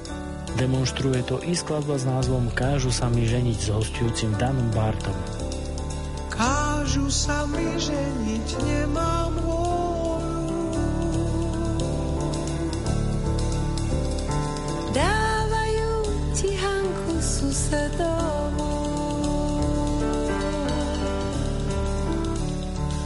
Demonstruje 0.59 1.23
to 1.23 1.39
i 1.47 1.55
skladba 1.55 1.95
s 1.95 2.03
názvom 2.11 2.51
Kážu 2.51 2.91
sa 2.91 3.07
mi 3.07 3.31
ženiť 3.31 3.59
s 3.63 3.71
hostujúcim 3.71 4.35
Danom 4.43 4.75
Bartom. 4.75 5.15
Kážu 6.35 7.07
sa 7.15 7.47
mi 7.47 7.79
ženiť, 7.79 8.47
nemám 8.67 9.39
Dávajú 14.89 15.93
ti 16.33 16.57
Hanku 16.57 17.21
susedovú. 17.21 18.73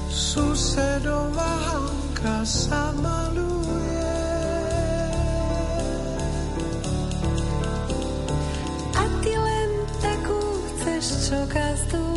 Susedová 0.06 1.52
Hanka 1.66 2.46
sa 2.46 2.94
maluje. 2.94 4.14
A 8.94 9.02
ty 9.26 9.32
len 9.34 9.70
takú 9.98 10.38
chceš, 10.78 11.04
čo 11.26 11.38
gazduje. 11.50 12.11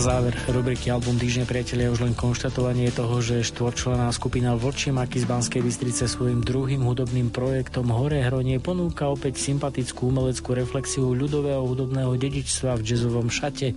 Záver 0.00 0.32
rubriky 0.48 0.88
Album 0.88 1.20
Týždne 1.20 1.44
priatelia 1.44 1.92
už 1.92 2.08
len 2.08 2.16
konštatovanie 2.16 2.88
toho, 2.88 3.20
že 3.20 3.44
štvorčlená 3.44 4.08
skupina 4.16 4.56
Vlčie 4.56 4.96
Maky 4.96 5.20
z 5.20 5.28
Banskej 5.28 5.60
Bystrice 5.60 6.08
svojim 6.08 6.40
druhým 6.40 6.80
hudobným 6.80 7.28
projektom 7.28 7.92
Hore 7.92 8.24
Hronie 8.24 8.56
ponúka 8.64 9.12
opäť 9.12 9.36
sympatickú 9.36 10.08
umeleckú 10.08 10.56
reflexiu 10.56 11.12
ľudového 11.12 11.60
hudobného 11.68 12.16
dedičstva 12.16 12.80
v 12.80 12.84
jazzovom 12.88 13.28
šate. 13.28 13.76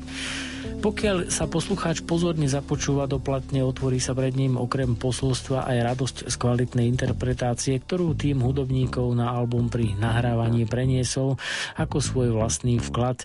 Pokiaľ 0.84 1.32
sa 1.32 1.48
poslucháč 1.48 2.04
pozorne 2.04 2.43
započúva 2.43 3.08
do 3.08 3.15
platne, 3.15 3.63
otvorí 3.63 4.04
sa 4.04 4.12
pred 4.12 4.36
ním 4.36 4.60
okrem 4.60 5.00
posolstva 5.00 5.63
aj 5.63 5.78
radosť 5.80 6.17
z 6.28 6.36
kvalitnej 6.36 6.91
interpretácie, 6.91 7.80
ktorú 7.80 8.12
tým 8.19 8.43
hudobníkov 8.43 9.08
na 9.15 9.32
album 9.32 9.72
pri 9.72 9.96
nahrávaní 9.96 10.67
preniesol 10.67 11.39
ako 11.80 12.04
svoj 12.04 12.36
vlastný 12.36 12.84
vklad. 12.84 13.24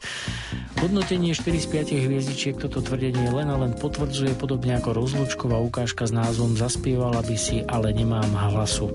Hodnotenie 0.78 1.34
4 1.34 1.58
z 1.58 1.66
5 1.98 2.06
hviezdičiek 2.06 2.54
toto 2.62 2.78
tvrdenie 2.78 3.26
len 3.34 3.50
a 3.50 3.58
len 3.58 3.74
potvrdzuje 3.74 4.38
podobne 4.38 4.78
ako 4.78 4.94
rozlúčková 4.94 5.58
ukážka 5.58 6.06
s 6.06 6.14
názvom 6.14 6.54
Zaspievala 6.54 7.26
by 7.26 7.34
si, 7.34 7.66
ale 7.66 7.90
nemám 7.90 8.38
hlasu. 8.38 8.86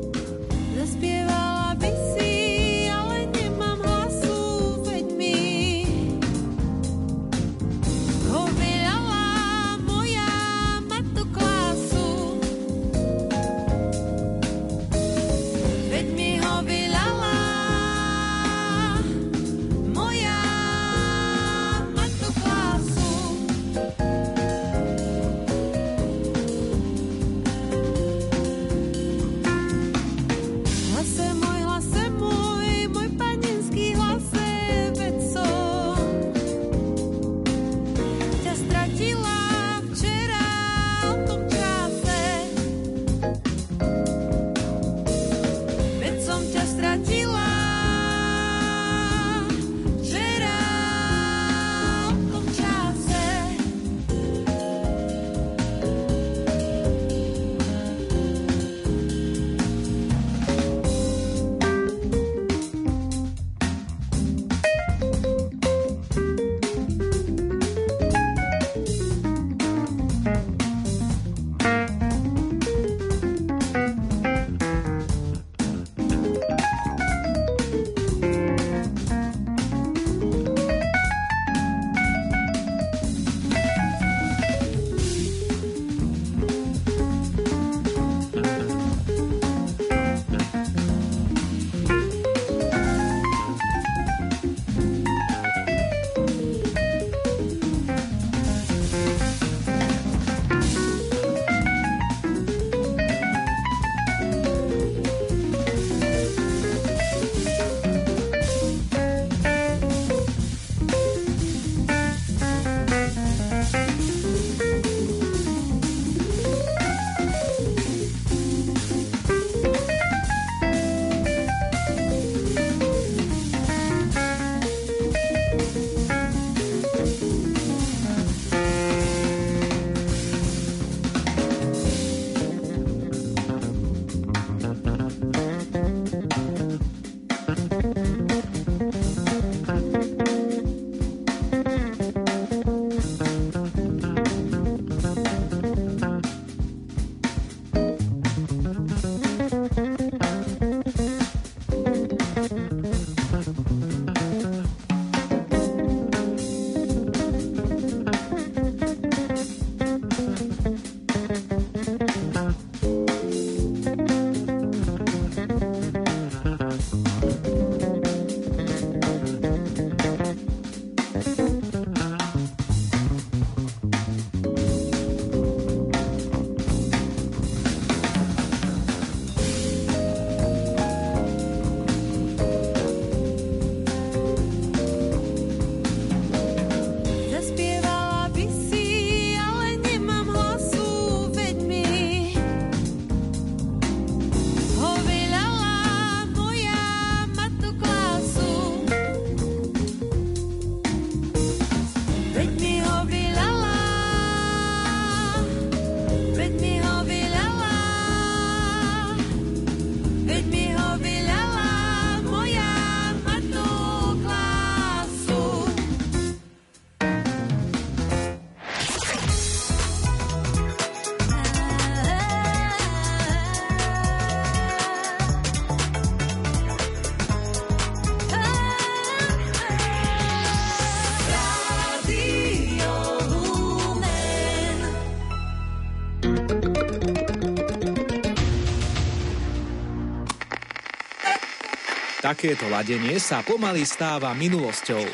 Takéto 242.34 242.65
ladenie 242.65 243.22
sa 243.22 243.46
pomaly 243.46 243.86
stáva 243.86 244.34
minulosťou. 244.34 245.06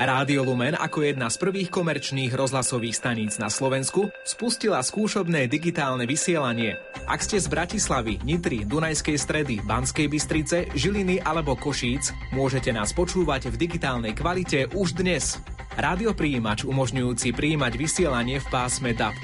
Rádio 0.00 0.48
Lumen 0.48 0.72
ako 0.72 1.04
jedna 1.04 1.28
z 1.28 1.36
prvých 1.36 1.68
komerčných 1.68 2.32
rozhlasových 2.32 2.96
staníc 2.96 3.36
na 3.36 3.52
Slovensku 3.52 4.08
spustila 4.24 4.80
skúšobné 4.80 5.44
digitálne 5.44 6.08
vysielanie. 6.08 6.80
Ak 7.04 7.20
ste 7.20 7.36
z 7.36 7.52
Bratislavy, 7.52 8.16
Nitry, 8.24 8.64
Dunajskej 8.64 9.16
stredy, 9.20 9.60
Banskej 9.60 10.08
Bystrice, 10.08 10.72
Žiliny 10.72 11.20
alebo 11.20 11.52
Košíc, 11.52 12.16
môžete 12.32 12.72
nás 12.72 12.96
počúvať 12.96 13.52
v 13.52 13.60
digitálnej 13.60 14.16
kvalite 14.16 14.72
už 14.72 14.96
dnes. 14.96 15.36
Rádiopríjimač 15.76 16.64
umožňujúci 16.64 17.36
príjimať 17.36 17.76
vysielanie 17.76 18.40
v 18.40 18.48
pásme 18.48 18.96
DAB+, 18.96 19.20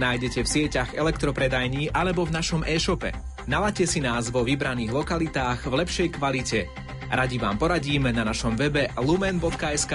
nájdete 0.00 0.40
v 0.40 0.48
sieťach 0.48 0.96
elektropredajní 0.96 1.92
alebo 1.92 2.24
v 2.24 2.40
našom 2.40 2.64
e-shope. 2.64 3.12
Nalate 3.46 3.86
si 3.86 4.02
nás 4.02 4.28
vo 4.34 4.42
vybraných 4.42 4.90
lokalitách 4.90 5.70
v 5.70 5.74
lepšej 5.86 6.08
kvalite 6.18 6.86
Radi 7.06 7.38
vám 7.38 7.54
poradíme 7.54 8.10
na 8.10 8.26
našom 8.26 8.58
webe 8.58 8.90
lumen.sk. 8.98 9.94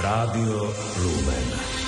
Rádio 0.00 0.58
Lumen. 1.04 1.79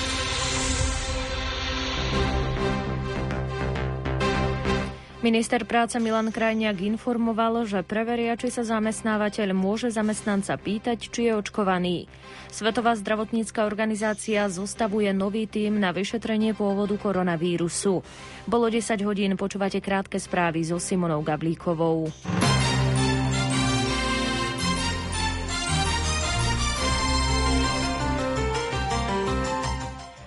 Minister 5.23 5.63
práce 5.63 5.95
Milan 6.03 6.35
Krajniak 6.35 6.83
informoval, 6.83 7.63
že 7.63 7.79
preveria, 7.79 8.35
či 8.35 8.51
sa 8.51 8.67
zamestnávateľ 8.67 9.55
môže 9.55 9.87
zamestnanca 9.87 10.59
pýtať, 10.59 10.99
či 10.99 11.31
je 11.31 11.39
očkovaný. 11.39 12.11
Svetová 12.51 12.91
zdravotnícka 12.99 13.63
organizácia 13.63 14.43
zostavuje 14.51 15.07
nový 15.15 15.47
tím 15.47 15.79
na 15.79 15.95
vyšetrenie 15.95 16.51
pôvodu 16.51 16.99
koronavírusu. 16.99 18.03
Bolo 18.51 18.67
10 18.67 18.99
hodín, 19.07 19.39
počúvate 19.39 19.79
krátke 19.79 20.19
správy 20.19 20.67
so 20.67 20.75
Simonou 20.75 21.23
Gablíkovou. 21.23 22.11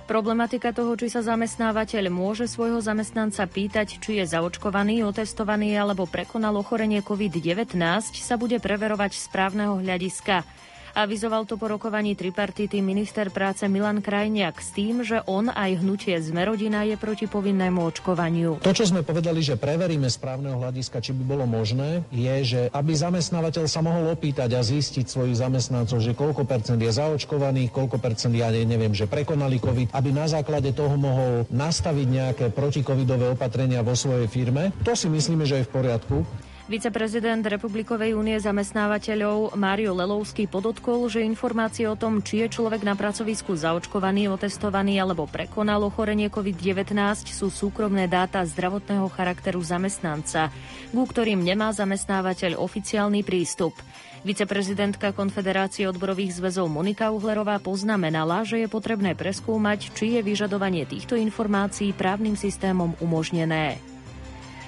Problematika 0.06 0.70
toho, 0.70 0.94
či 0.94 1.10
sa 1.10 1.18
zamestnávateľ 1.18 2.14
môže 2.14 2.46
svojho 2.46 2.78
zamestnanca 2.78 3.42
pýtať, 3.42 3.98
či 3.98 4.22
je 4.22 4.24
zaočkovaný, 4.30 5.02
otestovaný 5.02 5.74
alebo 5.74 6.06
prekonal 6.06 6.54
ochorenie 6.54 7.02
COVID-19, 7.02 7.74
sa 8.14 8.38
bude 8.38 8.62
preverovať 8.62 9.18
z 9.18 9.26
právneho 9.34 9.82
hľadiska. 9.82 10.46
Avizoval 10.96 11.44
to 11.44 11.60
po 11.60 11.68
rokovaní 11.68 12.16
tripartity 12.16 12.80
minister 12.80 13.28
práce 13.28 13.68
Milan 13.68 14.00
Krajniak 14.00 14.56
s 14.64 14.72
tým, 14.72 15.04
že 15.04 15.20
on 15.28 15.52
aj 15.52 15.84
hnutie 15.84 16.16
Zmerodina 16.24 16.88
je 16.88 16.96
proti 16.96 17.28
povinnému 17.28 17.84
očkovaniu. 17.84 18.64
To, 18.64 18.72
čo 18.72 18.88
sme 18.88 19.04
povedali, 19.04 19.44
že 19.44 19.60
preveríme 19.60 20.08
z 20.08 20.16
právneho 20.16 20.56
hľadiska, 20.56 21.04
či 21.04 21.12
by 21.12 21.36
bolo 21.36 21.44
možné, 21.44 22.00
je, 22.08 22.34
že 22.48 22.60
aby 22.72 22.96
zamestnávateľ 22.96 23.68
sa 23.68 23.84
mohol 23.84 24.08
opýtať 24.08 24.56
a 24.56 24.64
zistiť 24.64 25.04
svojich 25.04 25.36
zamestnancov, 25.36 26.00
že 26.00 26.16
koľko 26.16 26.48
percent 26.48 26.80
je 26.80 26.88
zaočkovaných, 26.88 27.76
koľko 27.76 28.00
percent 28.00 28.32
ja 28.32 28.48
neviem, 28.48 28.96
že 28.96 29.04
prekonali 29.04 29.60
COVID, 29.60 29.92
aby 29.92 30.16
na 30.16 30.24
základe 30.24 30.72
toho 30.72 30.96
mohol 30.96 31.44
nastaviť 31.52 32.06
nejaké 32.08 32.46
protikovidové 32.56 33.36
opatrenia 33.36 33.84
vo 33.84 33.92
svojej 33.92 34.32
firme. 34.32 34.72
To 34.80 34.96
si 34.96 35.12
myslíme, 35.12 35.44
že 35.44 35.60
je 35.60 35.68
v 35.68 35.74
poriadku. 35.76 36.24
Viceprezident 36.66 37.46
Republikovej 37.46 38.18
únie 38.18 38.34
zamestnávateľov 38.42 39.54
Mário 39.54 39.94
Lelovský 39.94 40.50
podotkol, 40.50 41.06
že 41.06 41.22
informácie 41.22 41.86
o 41.86 41.94
tom, 41.94 42.18
či 42.18 42.42
je 42.42 42.58
človek 42.58 42.82
na 42.82 42.98
pracovisku 42.98 43.54
zaočkovaný, 43.54 44.26
otestovaný 44.34 44.98
alebo 44.98 45.30
prekonal 45.30 45.86
ochorenie 45.86 46.26
COVID-19 46.26 46.90
sú 47.22 47.54
súkromné 47.54 48.10
dáta 48.10 48.42
zdravotného 48.42 49.06
charakteru 49.14 49.62
zamestnanca, 49.62 50.50
ku 50.90 51.06
ktorým 51.06 51.38
nemá 51.38 51.70
zamestnávateľ 51.70 52.58
oficiálny 52.58 53.22
prístup. 53.22 53.78
Viceprezidentka 54.26 55.14
Konfederácie 55.14 55.86
odborových 55.86 56.34
zväzov 56.34 56.66
Monika 56.66 57.14
Uhlerová 57.14 57.62
poznamenala, 57.62 58.42
že 58.42 58.66
je 58.66 58.66
potrebné 58.66 59.14
preskúmať, 59.14 59.94
či 59.94 60.18
je 60.18 60.20
vyžadovanie 60.26 60.82
týchto 60.82 61.14
informácií 61.14 61.94
právnym 61.94 62.34
systémom 62.34 62.98
umožnené. 62.98 63.95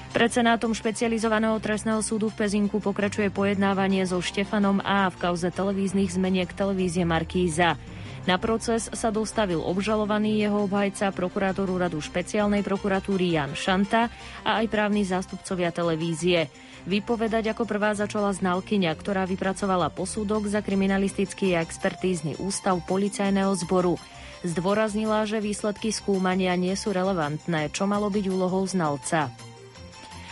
Pred 0.09 0.31
Senátom 0.33 0.73
špecializovaného 0.73 1.61
trestného 1.61 2.01
súdu 2.01 2.33
v 2.33 2.41
Pezinku 2.41 2.81
pokračuje 2.81 3.29
pojednávanie 3.29 4.09
so 4.09 4.25
Štefanom 4.25 4.81
A. 4.81 5.13
v 5.13 5.21
kauze 5.21 5.53
televíznych 5.53 6.09
zmeniek 6.09 6.49
televízie 6.49 7.05
Markíza. 7.05 7.77
Na 8.25 8.41
proces 8.41 8.89
sa 8.89 9.13
dostavil 9.13 9.61
obžalovaný 9.61 10.41
jeho 10.41 10.65
obhajca 10.65 11.13
prokurátoru 11.13 11.77
radu 11.77 12.01
špeciálnej 12.01 12.65
prokuratúry 12.65 13.37
Jan 13.37 13.53
Šanta 13.53 14.09
a 14.49 14.65
aj 14.65 14.67
právni 14.73 15.05
zástupcovia 15.05 15.73
televízie. 15.77 16.49
Vypovedať 16.89 17.53
ako 17.53 17.69
prvá 17.69 17.93
začala 17.93 18.33
znalkyňa, 18.33 18.93
ktorá 18.97 19.29
vypracovala 19.29 19.93
posúdok 19.93 20.49
za 20.49 20.65
kriminalistický 20.65 21.53
a 21.53 21.61
expertízny 21.61 22.41
ústav 22.41 22.81
policajného 22.89 23.53
zboru. 23.61 24.01
Zdôraznila, 24.41 25.29
že 25.29 25.45
výsledky 25.45 25.93
skúmania 25.93 26.57
nie 26.57 26.73
sú 26.81 26.97
relevantné, 26.97 27.69
čo 27.77 27.85
malo 27.85 28.09
byť 28.09 28.25
úlohou 28.29 28.65
znalca. 28.65 29.29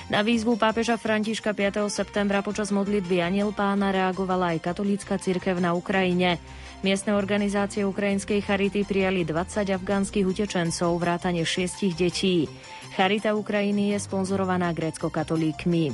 Na 0.07 0.23
výzvu 0.23 0.55
pápeža 0.55 0.95
Františka 0.95 1.51
5. 1.51 1.91
septembra 1.91 2.39
počas 2.39 2.71
modlitby 2.71 3.27
Aniel 3.27 3.51
pána 3.51 3.91
reagovala 3.91 4.55
aj 4.55 4.71
katolícka 4.71 5.19
cirkev 5.19 5.59
na 5.59 5.75
Ukrajine. 5.75 6.39
Miestne 6.87 7.19
organizácie 7.19 7.83
ukrajinskej 7.83 8.39
Charity 8.39 8.87
prijali 8.87 9.27
20 9.27 9.67
afgánskych 9.67 10.23
utečencov, 10.23 10.95
vrátane 11.03 11.43
6 11.43 11.99
detí. 11.99 12.47
Charita 12.95 13.35
Ukrajiny 13.35 13.99
je 13.99 13.99
sponzorovaná 13.99 14.71
grécko-katolíkmi. 14.71 15.91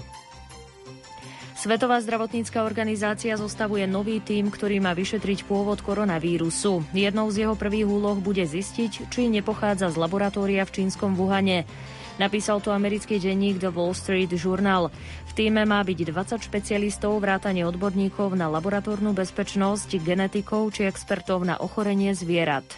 Svetová 1.57 1.97
zdravotnícka 2.05 2.69
organizácia 2.69 3.33
zostavuje 3.41 3.89
nový 3.89 4.21
tím, 4.21 4.53
ktorý 4.53 4.77
má 4.83 4.93
vyšetriť 4.93 5.49
pôvod 5.49 5.81
koronavírusu. 5.81 6.85
Jednou 6.93 7.33
z 7.33 7.49
jeho 7.49 7.57
prvých 7.57 7.89
úloh 7.89 8.21
bude 8.21 8.45
zistiť, 8.45 9.09
či 9.09 9.33
nepochádza 9.33 9.89
z 9.89 9.97
laboratória 9.97 10.69
v 10.69 10.85
čínskom 10.85 11.17
Wuhane. 11.17 11.65
Napísal 12.21 12.61
to 12.61 12.75
americký 12.75 13.17
denník 13.17 13.63
The 13.63 13.73
Wall 13.73 13.97
Street 13.97 14.33
Journal. 14.37 14.93
V 15.29 15.33
týme 15.33 15.65
má 15.65 15.81
byť 15.81 16.13
20 16.13 16.45
špecialistov, 16.45 17.17
vrátane 17.23 17.65
odborníkov 17.65 18.37
na 18.37 18.53
laboratórnu 18.53 19.17
bezpečnosť, 19.17 19.97
genetikov 20.03 20.77
či 20.77 20.85
expertov 20.85 21.45
na 21.49 21.57
ochorenie 21.57 22.13
zvierat. 22.13 22.69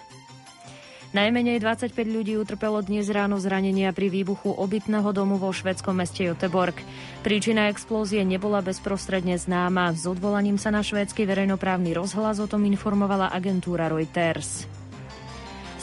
Najmenej 1.14 1.62
25 1.62 1.94
ľudí 2.10 2.34
utrpelo 2.34 2.82
dnes 2.82 3.06
ráno 3.06 3.38
zranenia 3.38 3.94
pri 3.94 4.10
výbuchu 4.10 4.50
obytného 4.50 5.14
domu 5.14 5.38
vo 5.38 5.54
švedskom 5.54 5.94
meste 5.94 6.26
Göteborg. 6.26 6.74
Príčina 7.22 7.70
explózie 7.70 8.26
nebola 8.26 8.58
bezprostredne 8.58 9.38
známa. 9.38 9.94
S 9.94 10.10
odvolaním 10.10 10.58
sa 10.58 10.74
na 10.74 10.82
švédsky 10.82 11.22
verejnoprávny 11.22 11.94
rozhlas 11.94 12.42
o 12.42 12.50
tom 12.50 12.66
informovala 12.66 13.30
agentúra 13.30 13.86
Reuters. 13.86 14.66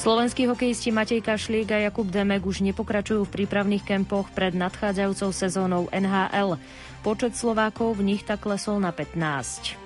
Slovenskí 0.02 0.50
hokejisti 0.50 0.90
Matej 0.90 1.22
Kašlík 1.22 1.70
a 1.70 1.78
Jakub 1.78 2.10
Demek 2.10 2.42
už 2.42 2.66
nepokračujú 2.66 3.22
v 3.30 3.34
prípravných 3.38 3.86
kempoch 3.86 4.34
pred 4.34 4.50
nadchádzajúcou 4.58 5.30
sezónou 5.30 5.94
NHL. 5.94 6.58
Počet 7.06 7.38
Slovákov 7.38 8.02
v 8.02 8.10
nich 8.10 8.26
tak 8.26 8.42
klesol 8.42 8.82
na 8.82 8.90
15. 8.90 9.78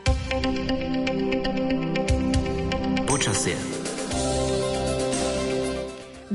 Počasie. 3.03 3.59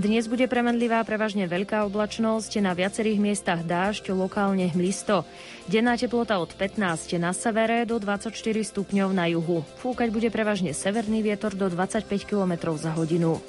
Dnes 0.00 0.32
bude 0.32 0.48
premenlivá 0.48 1.04
prevažne 1.04 1.44
veľká 1.44 1.84
oblačnosť, 1.84 2.64
na 2.64 2.72
viacerých 2.72 3.20
miestach 3.20 3.60
dážď, 3.60 4.16
lokálne 4.16 4.64
hmlisto. 4.72 5.28
Denná 5.68 5.92
teplota 6.00 6.40
od 6.40 6.56
15 6.56 7.20
na 7.20 7.36
severe 7.36 7.84
do 7.84 8.00
24 8.00 8.32
stupňov 8.64 9.12
na 9.12 9.28
juhu. 9.28 9.60
Fúkať 9.76 10.08
bude 10.08 10.32
prevažne 10.32 10.72
severný 10.72 11.20
vietor 11.20 11.52
do 11.52 11.68
25 11.68 12.08
km 12.24 12.72
za 12.80 12.96
hodinu. 12.96 13.44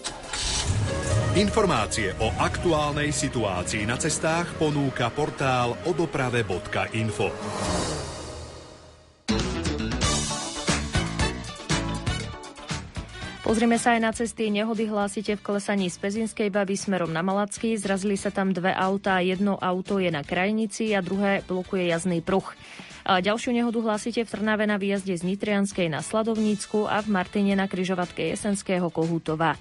Informácie 1.39 2.19
o 2.19 2.27
aktuálnej 2.35 3.15
situácii 3.15 3.87
na 3.87 3.95
cestách 3.95 4.51
ponúka 4.59 5.07
portál 5.07 5.79
odoprave.info. 5.87 8.10
Pozrime 13.41 13.81
sa 13.81 13.97
aj 13.97 14.01
na 14.05 14.13
cesty. 14.13 14.53
Nehody 14.53 14.85
hlásite 14.85 15.33
v 15.33 15.41
klesaní 15.41 15.89
z 15.89 15.97
Pezinskej 15.97 16.53
baby 16.53 16.77
smerom 16.77 17.09
na 17.09 17.25
Malacký. 17.25 17.73
Zrazili 17.73 18.13
sa 18.13 18.29
tam 18.29 18.53
dve 18.53 18.69
autá. 18.69 19.17
Jedno 19.17 19.57
auto 19.57 19.97
je 19.97 20.13
na 20.13 20.21
krajnici 20.21 20.93
a 20.93 21.01
druhé 21.01 21.41
blokuje 21.49 21.89
jazdný 21.89 22.21
pruh. 22.21 22.45
A 23.01 23.17
ďalšiu 23.17 23.57
nehodu 23.57 23.81
hlásite 23.81 24.21
v 24.21 24.29
Trnave 24.29 24.69
na 24.69 24.77
výjazde 24.77 25.17
z 25.17 25.25
Nitrianskej 25.25 25.89
na 25.89 26.05
Sladovnícku 26.05 26.85
a 26.85 27.01
v 27.01 27.09
Martine 27.09 27.57
na 27.57 27.65
kryžovatke 27.65 28.29
Jesenského 28.29 28.93
Kohútova. 28.93 29.57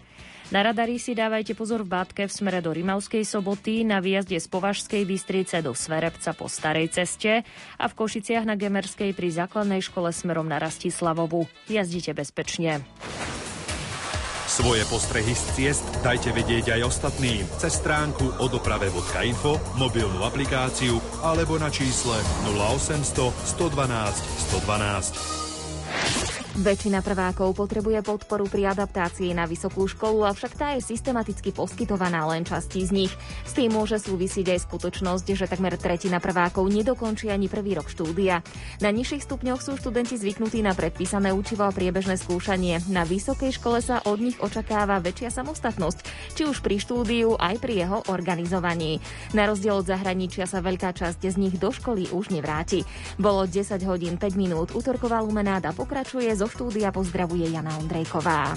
Na 0.52 0.60
radari 0.60 1.00
si 1.00 1.16
dávajte 1.16 1.56
pozor 1.56 1.80
v 1.80 1.96
Bátke 1.96 2.28
v 2.28 2.32
smere 2.36 2.60
do 2.60 2.76
Rimavskej 2.76 3.24
soboty, 3.24 3.86
na 3.86 4.04
výjazde 4.04 4.36
z 4.36 4.46
Považskej 4.50 5.08
Bystrice 5.08 5.64
do 5.64 5.72
Sverebca 5.72 6.36
po 6.36 6.52
Starej 6.52 6.92
ceste 6.92 7.48
a 7.80 7.84
v 7.88 7.96
Košiciach 7.96 8.44
na 8.44 8.60
Gemerskej 8.60 9.16
pri 9.16 9.30
základnej 9.30 9.80
škole 9.80 10.12
smerom 10.12 10.44
na 10.44 10.60
Rastislavovu. 10.60 11.48
Jazdite 11.64 12.12
bezpečne. 12.12 12.84
Svoje 14.50 14.82
postrehy 14.90 15.30
z 15.30 15.44
ciest 15.54 15.86
dajte 16.02 16.34
vedieť 16.34 16.74
aj 16.74 16.90
ostatným 16.90 17.46
cez 17.62 17.78
stránku 17.78 18.34
odoprave.info, 18.42 19.62
mobilnú 19.78 20.26
aplikáciu 20.26 20.98
alebo 21.22 21.54
na 21.54 21.70
čísle 21.70 22.18
0800 22.50 23.30
112 23.30 23.70
112. 24.66 26.49
Väčšina 26.50 26.98
prvákov 26.98 27.54
potrebuje 27.54 28.02
podporu 28.02 28.42
pri 28.50 28.74
adaptácii 28.74 29.30
na 29.38 29.46
vysokú 29.46 29.86
školu, 29.86 30.26
avšak 30.26 30.52
tá 30.58 30.74
je 30.74 30.82
systematicky 30.82 31.54
poskytovaná 31.54 32.26
len 32.26 32.42
časti 32.42 32.82
z 32.82 32.90
nich. 32.90 33.12
S 33.46 33.54
tým 33.54 33.70
môže 33.70 34.02
súvisiť 34.02 34.58
aj 34.58 34.66
skutočnosť, 34.66 35.26
že 35.30 35.46
takmer 35.46 35.78
tretina 35.78 36.18
prvákov 36.18 36.66
nedokončí 36.66 37.30
ani 37.30 37.46
prvý 37.46 37.78
rok 37.78 37.86
štúdia. 37.86 38.42
Na 38.82 38.90
nižších 38.90 39.30
stupňoch 39.30 39.62
sú 39.62 39.78
študenti 39.78 40.18
zvyknutí 40.18 40.58
na 40.66 40.74
predpísané 40.74 41.30
učivo 41.30 41.70
a 41.70 41.70
priebežné 41.70 42.18
skúšanie. 42.18 42.82
Na 42.90 43.06
vysokej 43.06 43.54
škole 43.54 43.78
sa 43.78 44.02
od 44.02 44.18
nich 44.18 44.42
očakáva 44.42 44.98
väčšia 44.98 45.30
samostatnosť, 45.30 46.02
či 46.34 46.50
už 46.50 46.66
pri 46.66 46.82
štúdiu, 46.82 47.38
aj 47.38 47.62
pri 47.62 47.86
jeho 47.86 48.02
organizovaní. 48.10 48.98
Na 49.38 49.46
rozdiel 49.46 49.78
od 49.78 49.86
zahraničia 49.86 50.50
sa 50.50 50.58
veľká 50.58 50.98
časť 50.98 51.30
z 51.30 51.36
nich 51.38 51.54
do 51.62 51.70
školy 51.70 52.10
už 52.10 52.34
nevráti. 52.34 52.82
Bolo 53.22 53.46
10 53.46 53.86
hodín 53.86 54.18
5 54.18 54.34
minút, 54.34 54.74
útorková 54.74 55.22
lumenáda 55.22 55.70
pokračuje 55.70 56.39
zo 56.40 56.48
štúdia 56.48 56.88
pozdravuje 56.88 57.52
Jana 57.52 57.76
Ondrejková. 57.76 58.56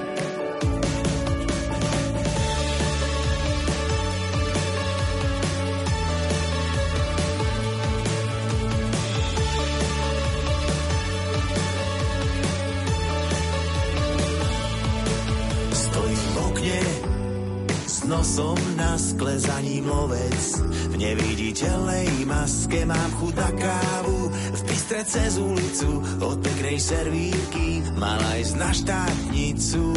skle 19.21 19.37
za 19.37 19.61
ním 19.61 19.85
lovec 19.85 20.65
neviditeľnej 20.97 22.25
maske 22.25 22.81
mám 22.89 23.11
chuť 23.21 23.33
na 23.37 23.49
kávu 23.53 24.33
v 24.33 24.61
bystre 24.65 25.05
cez 25.05 25.37
ulicu 25.37 26.01
od 26.25 26.41
peknej 26.41 26.81
servírky 26.81 27.85
mala 28.01 28.41
ísť 28.41 28.55
na 28.57 28.73
štátnicu. 28.73 29.93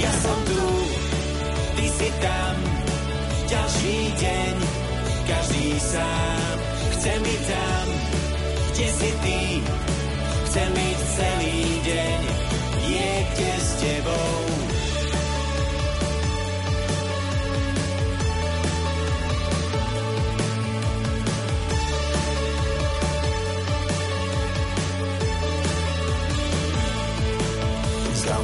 Ja 0.00 0.12
som 0.24 0.38
tu, 0.48 0.64
ty 1.76 1.86
si 1.92 2.08
tam, 2.16 2.54
ďalší 3.44 3.96
deň, 4.24 4.54
každý 5.28 5.68
sám. 5.84 6.56
Chcem 6.96 7.18
byť 7.20 7.40
tam, 7.44 7.86
kde 8.72 8.88
si 8.88 9.10
ty, 9.20 9.40
chcem 10.48 10.70
byť 10.72 10.98
celý 11.12 11.60
deň, 11.84 12.20
niekde 12.88 13.50
s 13.52 13.68
tebou. 13.84 14.29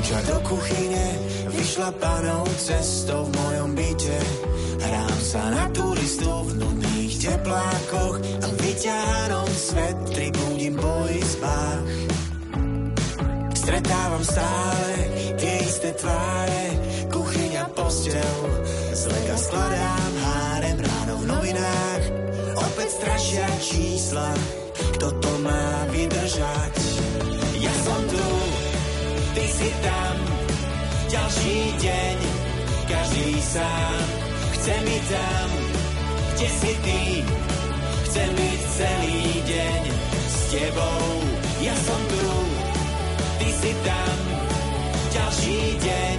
Gauča 0.06 0.22
do 0.22 0.38
kuchyne, 0.46 1.18
vyšla 1.50 1.90
panou 1.98 2.46
cestou 2.62 3.26
v 3.26 3.30
mojom 3.42 3.74
byte. 3.74 4.18
Hrám 4.78 5.18
sa 5.18 5.42
na 5.50 5.66
turistu 5.74 6.30
v 6.30 6.62
nudných 6.62 7.26
teplákoch 7.26 8.14
a 8.22 8.46
vyťahanom 8.54 9.50
svetri 9.50 10.30
budím 10.30 10.78
po 10.78 11.10
izbách. 11.10 11.90
Stretávam 13.58 14.22
stále 14.22 14.94
tie 15.42 15.54
isté 15.66 15.90
tváre, 15.98 16.64
kuchyňa, 17.10 17.66
postel, 17.74 18.38
zlega 18.94 19.34
skladám 19.34 20.12
hárem 20.22 20.78
ráno 20.86 21.14
v 21.18 21.24
novinách. 21.34 22.02
Opäť 22.62 22.88
strašia 22.94 23.46
čísla, 23.58 24.30
kto 24.70 25.18
to 25.18 25.32
má 25.42 25.66
vydržať. 25.90 26.74
Ja 27.58 27.74
som 27.82 28.00
tu, 28.06 28.35
ty 29.36 29.44
si 29.52 29.70
tam, 29.84 30.16
ďalší 31.12 31.58
deň, 31.76 32.16
každý 32.88 33.36
sám. 33.44 34.00
Chcem 34.56 34.80
byť 34.80 35.04
tam, 35.12 35.48
kde 36.32 36.48
si 36.48 36.72
ty, 36.80 37.02
chcem 38.08 38.30
byť 38.32 38.60
celý 38.80 39.20
deň 39.44 39.82
s 40.24 40.38
tebou. 40.56 41.04
Ja 41.60 41.76
som 41.84 42.00
tu, 42.08 42.32
ty 43.44 43.48
si 43.52 43.72
tam, 43.84 44.16
ďalší 45.12 45.60
deň, 45.84 46.18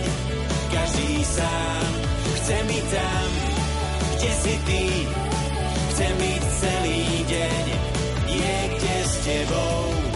každý 0.70 1.14
sám. 1.26 1.90
Chcem 2.38 2.64
byť 2.70 2.86
tam, 2.94 3.28
kde 4.14 4.32
si 4.46 4.56
ty, 4.70 4.86
chcem 5.90 6.14
byť 6.22 6.44
celý 6.62 7.02
deň, 7.26 7.66
niekde 8.30 8.96
s 9.10 9.14
tebou. 9.26 10.07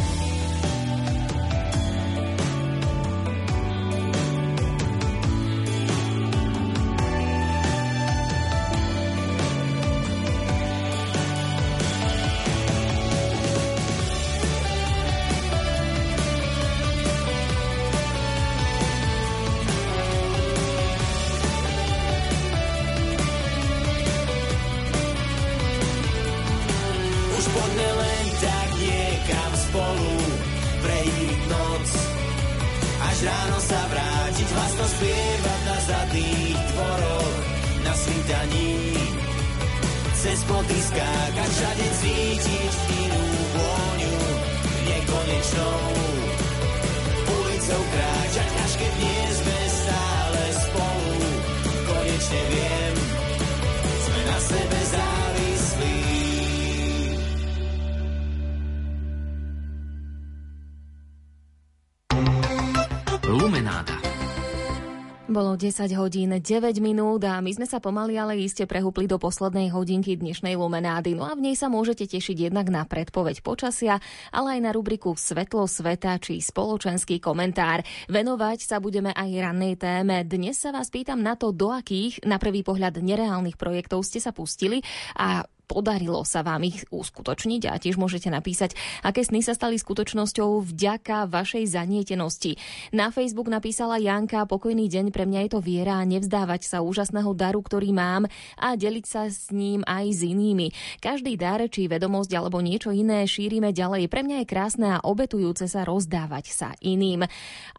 Bolo 65.42 65.58
10 65.58 65.90
hodín 65.98 66.38
9 66.38 66.46
minút 66.86 67.26
a 67.26 67.42
my 67.42 67.50
sme 67.50 67.66
sa 67.66 67.82
pomaly 67.82 68.14
ale 68.14 68.38
iste 68.38 68.70
prehúpli 68.70 69.10
do 69.10 69.18
poslednej 69.18 69.74
hodinky 69.74 70.14
dnešnej 70.14 70.54
Lumenády. 70.54 71.18
No 71.18 71.26
a 71.26 71.34
v 71.34 71.50
nej 71.50 71.58
sa 71.58 71.66
môžete 71.66 72.06
tešiť 72.06 72.54
jednak 72.54 72.70
na 72.70 72.86
predpoveď 72.86 73.42
počasia, 73.42 73.98
ale 74.30 74.62
aj 74.62 74.70
na 74.70 74.70
rubriku 74.70 75.18
Svetlo 75.18 75.66
sveta 75.66 76.22
či 76.22 76.38
spoločenský 76.46 77.18
komentár. 77.18 77.82
Venovať 78.06 78.70
sa 78.70 78.78
budeme 78.78 79.18
aj 79.18 79.30
rannej 79.42 79.82
téme. 79.82 80.22
Dnes 80.30 80.62
sa 80.62 80.70
vás 80.70 80.94
pýtam 80.94 81.18
na 81.26 81.34
to, 81.34 81.50
do 81.50 81.74
akých 81.74 82.22
na 82.22 82.38
prvý 82.38 82.62
pohľad 82.62 83.02
nereálnych 83.02 83.58
projektov 83.58 84.06
ste 84.06 84.22
sa 84.22 84.30
pustili 84.38 84.86
a 85.18 85.42
podarilo 85.72 86.28
sa 86.28 86.44
vám 86.44 86.68
ich 86.68 86.84
uskutočniť 86.92 87.72
a 87.72 87.80
tiež 87.80 87.96
môžete 87.96 88.28
napísať, 88.28 88.76
aké 89.08 89.24
sny 89.24 89.40
sa 89.40 89.56
stali 89.56 89.80
skutočnosťou 89.80 90.68
vďaka 90.68 91.32
vašej 91.32 91.72
zanietenosti. 91.72 92.60
Na 92.92 93.08
Facebook 93.08 93.48
napísala 93.48 93.96
Janka, 94.04 94.44
pokojný 94.44 94.92
deň, 94.92 95.16
pre 95.16 95.24
mňa 95.24 95.48
je 95.48 95.52
to 95.56 95.64
viera 95.64 96.04
nevzdávať 96.04 96.68
sa 96.68 96.84
úžasného 96.84 97.32
daru, 97.32 97.64
ktorý 97.64 97.96
mám 97.96 98.28
a 98.60 98.76
deliť 98.76 99.06
sa 99.08 99.32
s 99.32 99.48
ním 99.56 99.88
aj 99.88 100.06
s 100.12 100.20
inými. 100.28 100.76
Každý 101.00 101.40
dar, 101.40 101.64
či 101.72 101.88
vedomosť 101.88 102.36
alebo 102.36 102.60
niečo 102.60 102.92
iné 102.92 103.24
šírime 103.24 103.72
ďalej. 103.72 104.12
Pre 104.12 104.28
mňa 104.28 104.44
je 104.44 104.52
krásne 104.52 104.88
a 105.00 105.04
obetujúce 105.08 105.72
sa 105.72 105.88
rozdávať 105.88 106.52
sa 106.52 106.70
iným. 106.84 107.24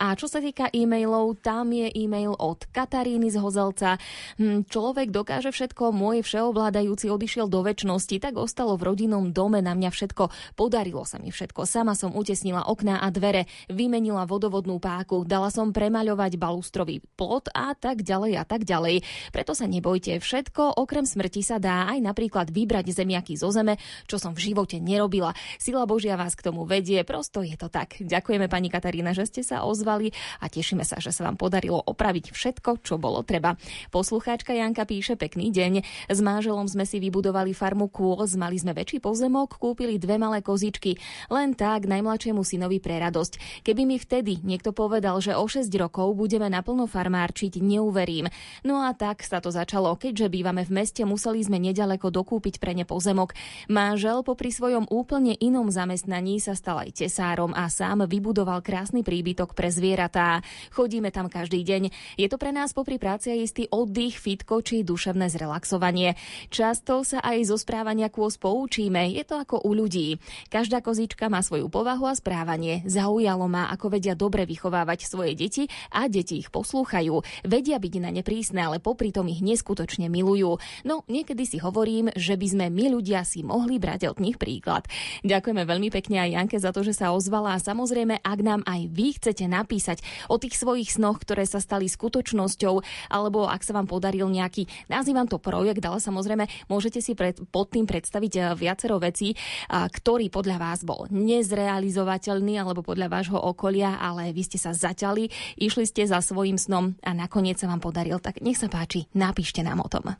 A 0.01 0.07
čo 0.17 0.33
sa 0.33 0.41
týka 0.41 0.73
e-mailov, 0.73 1.45
tam 1.45 1.77
je 1.77 1.93
e-mail 1.93 2.33
od 2.41 2.65
Kataríny 2.73 3.29
z 3.29 3.37
Hozelca. 3.37 4.01
Hm, 4.41 4.65
človek 4.65 5.13
dokáže 5.13 5.53
všetko, 5.53 5.93
môj 5.93 6.25
všeovládajúci 6.25 7.13
odišiel 7.13 7.53
do 7.53 7.61
väčšnosti 7.61 7.82
skutočnosti, 7.83 8.17
tak 8.23 8.39
ostalo 8.39 8.79
v 8.79 8.95
rodinnom 8.95 9.35
dome 9.35 9.59
na 9.59 9.75
mňa 9.75 9.91
všetko. 9.91 10.55
Podarilo 10.55 11.03
sa 11.03 11.19
mi 11.19 11.35
všetko. 11.35 11.67
Sama 11.67 11.99
som 11.99 12.15
utesnila 12.15 12.71
okná 12.71 13.03
a 13.03 13.11
dvere, 13.11 13.51
vymenila 13.67 14.23
vodovodnú 14.23 14.79
páku, 14.79 15.27
dala 15.27 15.51
som 15.51 15.75
premaľovať 15.75 16.39
balustrový 16.39 17.03
plot 17.19 17.51
a 17.51 17.75
tak 17.75 18.07
ďalej 18.07 18.39
a 18.39 18.45
tak 18.47 18.63
ďalej. 18.63 19.03
Preto 19.35 19.59
sa 19.59 19.67
nebojte, 19.67 20.23
všetko 20.23 20.79
okrem 20.79 21.03
smrti 21.03 21.43
sa 21.43 21.59
dá 21.59 21.91
aj 21.91 21.99
napríklad 21.99 22.55
vybrať 22.55 22.95
zemiaky 22.95 23.35
zo 23.35 23.51
zeme, 23.51 23.83
čo 24.07 24.23
som 24.23 24.31
v 24.31 24.55
živote 24.55 24.79
nerobila. 24.79 25.35
Sila 25.59 25.83
Božia 25.83 26.15
vás 26.15 26.39
k 26.39 26.47
tomu 26.47 26.63
vedie, 26.63 27.03
prosto 27.03 27.43
je 27.43 27.59
to 27.59 27.67
tak. 27.67 27.99
Ďakujeme 27.99 28.47
pani 28.47 28.71
Katarína, 28.71 29.11
že 29.11 29.27
ste 29.27 29.43
sa 29.43 29.67
ozvali 29.67 30.15
a 30.39 30.47
tešíme 30.47 30.87
sa, 30.87 31.03
že 31.03 31.11
sa 31.11 31.27
vám 31.27 31.35
podarilo 31.35 31.83
opraviť 31.83 32.31
všetko, 32.31 32.87
čo 32.87 33.03
bolo 33.03 33.27
treba. 33.27 33.59
Poslucháčka 33.91 34.55
Janka 34.55 34.87
píše 34.87 35.19
pekný 35.19 35.51
deň. 35.51 35.73
S 36.07 36.19
máželom 36.23 36.71
sme 36.71 36.87
si 36.87 37.03
vybudovali 37.03 37.51
far 37.51 37.72
farmu 37.73 37.89
kôz, 37.89 38.37
mali 38.37 38.61
sme 38.61 38.77
väčší 38.77 39.01
pozemok, 39.01 39.57
kúpili 39.57 39.97
dve 39.97 40.21
malé 40.21 40.45
kozičky. 40.45 41.01
Len 41.33 41.57
tak 41.57 41.89
najmladšiemu 41.89 42.45
synovi 42.45 42.85
pre 42.85 43.01
radosť. 43.01 43.65
Keby 43.65 43.89
mi 43.89 43.97
vtedy 43.97 44.45
niekto 44.45 44.77
povedal, 44.77 45.17
že 45.25 45.33
o 45.33 45.49
6 45.49 45.73
rokov 45.81 46.13
budeme 46.13 46.53
naplno 46.53 46.85
farmárčiť, 46.85 47.65
neuverím. 47.65 48.29
No 48.61 48.85
a 48.85 48.93
tak 48.93 49.25
sa 49.25 49.41
to 49.41 49.49
začalo. 49.49 49.97
Keďže 49.97 50.29
bývame 50.29 50.69
v 50.69 50.85
meste, 50.85 51.01
museli 51.09 51.41
sme 51.41 51.57
nedaleko 51.57 52.13
dokúpiť 52.13 52.61
pre 52.61 52.77
ne 52.77 52.85
pozemok. 52.85 53.33
Mážel 53.73 54.21
popri 54.21 54.53
svojom 54.53 54.85
úplne 54.93 55.33
inom 55.41 55.73
zamestnaní 55.73 56.45
sa 56.45 56.53
stal 56.53 56.85
aj 56.85 57.01
tesárom 57.01 57.57
a 57.57 57.73
sám 57.73 58.05
vybudoval 58.05 58.61
krásny 58.61 59.01
príbytok 59.01 59.57
pre 59.57 59.73
zvieratá. 59.73 60.45
Chodíme 60.77 61.09
tam 61.09 61.33
každý 61.33 61.65
deň. 61.65 61.89
Je 62.21 62.29
to 62.29 62.37
pre 62.37 62.53
nás 62.53 62.77
popri 62.77 63.01
práci 63.01 63.33
aj 63.33 63.41
istý 63.41 63.65
oddych, 63.73 64.21
fitko 64.21 64.61
či 64.61 64.85
duševné 64.85 65.33
zrelaxovanie. 65.33 66.21
Často 66.53 67.01
sa 67.01 67.25
aj 67.25 67.49
zo 67.53 67.61
správania 67.61 68.09
kôz 68.09 68.41
poučíme. 68.41 69.13
Je 69.13 69.29
to 69.29 69.37
ako 69.37 69.61
u 69.61 69.77
ľudí. 69.77 70.17
Každá 70.49 70.81
kozička 70.81 71.29
má 71.29 71.45
svoju 71.45 71.69
povahu 71.69 72.09
a 72.09 72.17
správanie. 72.17 72.81
Zaujalo 72.89 73.45
ma, 73.45 73.69
ako 73.69 73.93
vedia 73.93 74.17
dobre 74.17 74.49
vychovávať 74.49 75.05
svoje 75.05 75.37
deti 75.37 75.69
a 75.93 76.09
deti 76.09 76.41
ich 76.41 76.49
poslúchajú. 76.49 77.21
Vedia 77.45 77.77
byť 77.77 77.95
na 78.01 78.09
ne 78.09 78.25
prísne, 78.25 78.65
ale 78.65 78.81
popri 78.81 79.13
tom 79.13 79.29
ich 79.29 79.45
neskutočne 79.45 80.09
milujú. 80.09 80.57
No, 80.89 81.05
niekedy 81.13 81.45
si 81.45 81.61
hovorím, 81.61 82.09
že 82.17 82.41
by 82.41 82.47
sme 82.49 82.67
my 82.73 82.97
ľudia 82.97 83.21
si 83.29 83.45
mohli 83.45 83.77
brať 83.77 84.09
od 84.09 84.17
nich 84.25 84.41
príklad. 84.41 84.89
Ďakujeme 85.21 85.69
veľmi 85.69 85.93
pekne 85.93 86.25
aj 86.25 86.33
Janke 86.33 86.57
za 86.57 86.73
to, 86.73 86.81
že 86.81 86.97
sa 86.97 87.13
ozvala 87.13 87.53
a 87.53 87.61
samozrejme, 87.61 88.25
ak 88.25 88.39
nám 88.41 88.65
aj 88.65 88.89
vy 88.89 89.21
chcete 89.21 89.45
napísať 89.45 90.01
o 90.33 90.41
tých 90.41 90.57
svojich 90.57 90.89
snoch, 90.89 91.21
ktoré 91.21 91.45
sa 91.45 91.61
stali 91.61 91.85
skutočnosťou, 91.85 92.75
alebo 93.13 93.45
ak 93.45 93.61
sa 93.61 93.77
vám 93.77 93.85
podaril 93.85 94.33
nejaký, 94.33 94.65
nazývam 94.89 95.29
to 95.29 95.37
projekt, 95.37 95.85
ale 95.85 95.99
samozrejme 95.99 96.49
môžete 96.71 97.03
si 97.03 97.19
pred, 97.19 97.42
pod 97.49 97.75
tým 97.75 97.89
predstaviť 97.89 98.33
eh, 98.37 98.43
viacero 98.55 99.01
vecí, 99.01 99.35
ktorý 99.69 100.29
podľa 100.29 100.57
vás 100.61 100.85
bol 100.85 101.09
nezrealizovateľný 101.11 102.61
alebo 102.61 102.85
podľa 102.85 103.09
vášho 103.09 103.39
okolia, 103.41 103.99
ale 103.99 104.31
vy 104.31 104.43
ste 104.45 104.59
sa 104.61 104.77
zaťali, 104.77 105.57
išli 105.59 105.85
ste 105.89 106.05
za 106.05 106.21
svojim 106.21 106.61
snom 106.61 106.95
a 107.03 107.11
nakoniec 107.17 107.59
sa 107.59 107.71
vám 107.71 107.81
podaril. 107.81 108.21
Tak 108.21 108.45
nech 108.45 108.61
sa 108.61 108.69
páči, 108.69 109.09
napíšte 109.17 109.65
nám 109.65 109.83
o 109.83 109.89
tom. 109.89 110.13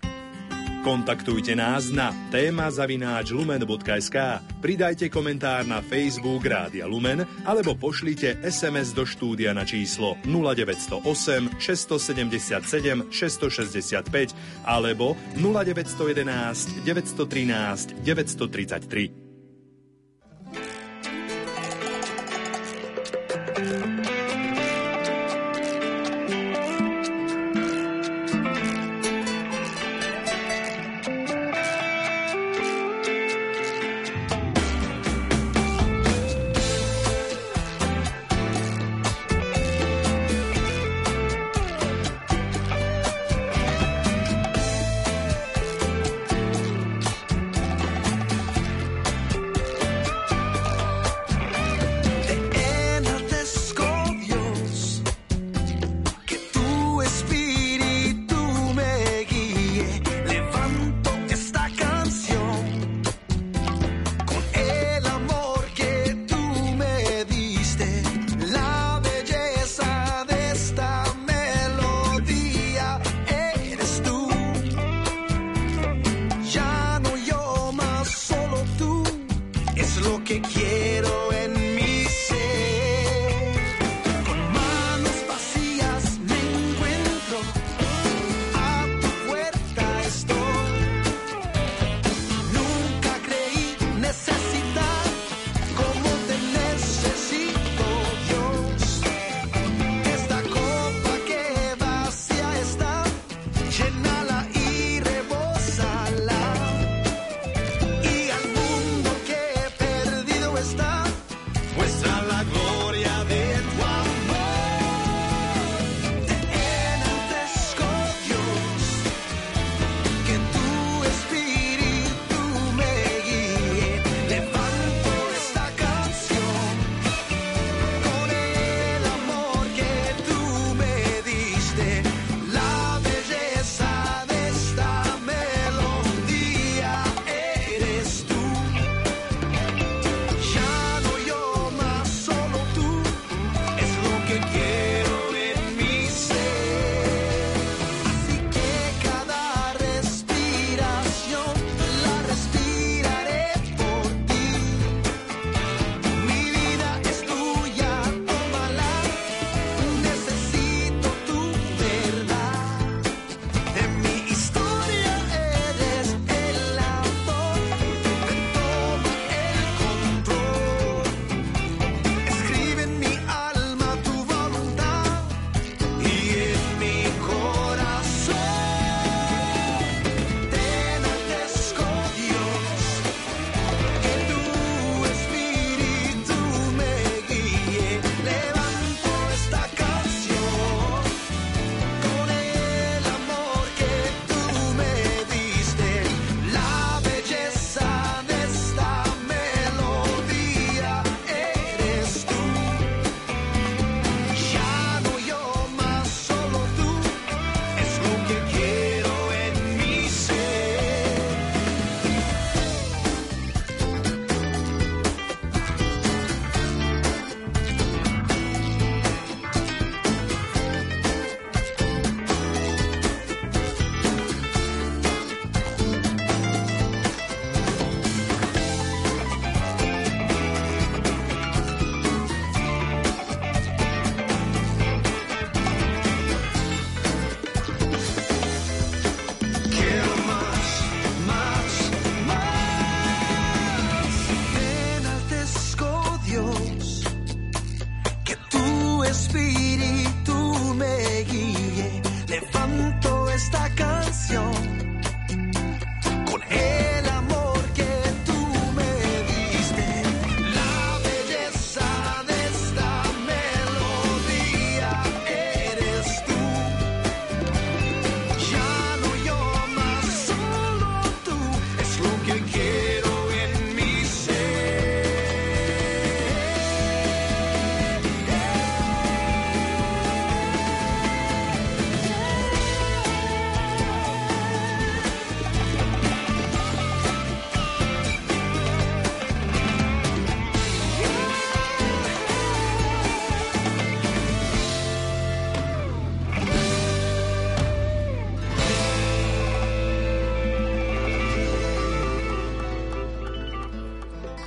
Kontaktujte 0.83 1.55
nás 1.55 1.95
na 1.95 2.11
téma 2.35 2.67
zavináč 2.67 3.31
lumen.sk, 3.31 4.43
pridajte 4.59 5.07
komentár 5.07 5.63
na 5.63 5.79
Facebook 5.79 6.43
Rádia 6.43 6.91
Lumen 6.91 7.23
alebo 7.47 7.79
pošlite 7.79 8.43
SMS 8.43 8.91
do 8.91 9.07
štúdia 9.07 9.55
na 9.55 9.63
číslo 9.63 10.19
0908 10.27 11.55
677 11.63 13.15
665 13.15 14.35
alebo 14.67 15.15
0911 15.39 16.83
913 16.83 18.03
933. 18.03 19.23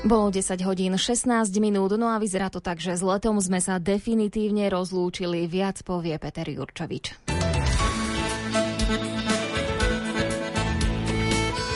Bolo 0.05 0.29
10 0.29 0.61
hodín 0.69 0.93
16 0.93 1.49
minút, 1.57 1.97
no 1.97 2.13
a 2.13 2.21
vyzerá 2.21 2.53
to 2.53 2.61
tak, 2.61 2.77
že 2.77 2.93
s 2.93 3.01
letom 3.01 3.41
sme 3.41 3.57
sa 3.57 3.81
definitívne 3.81 4.69
rozlúčili. 4.69 5.49
Viac 5.49 5.81
povie 5.81 6.13
Peter 6.21 6.45
Jurčovič. 6.45 7.17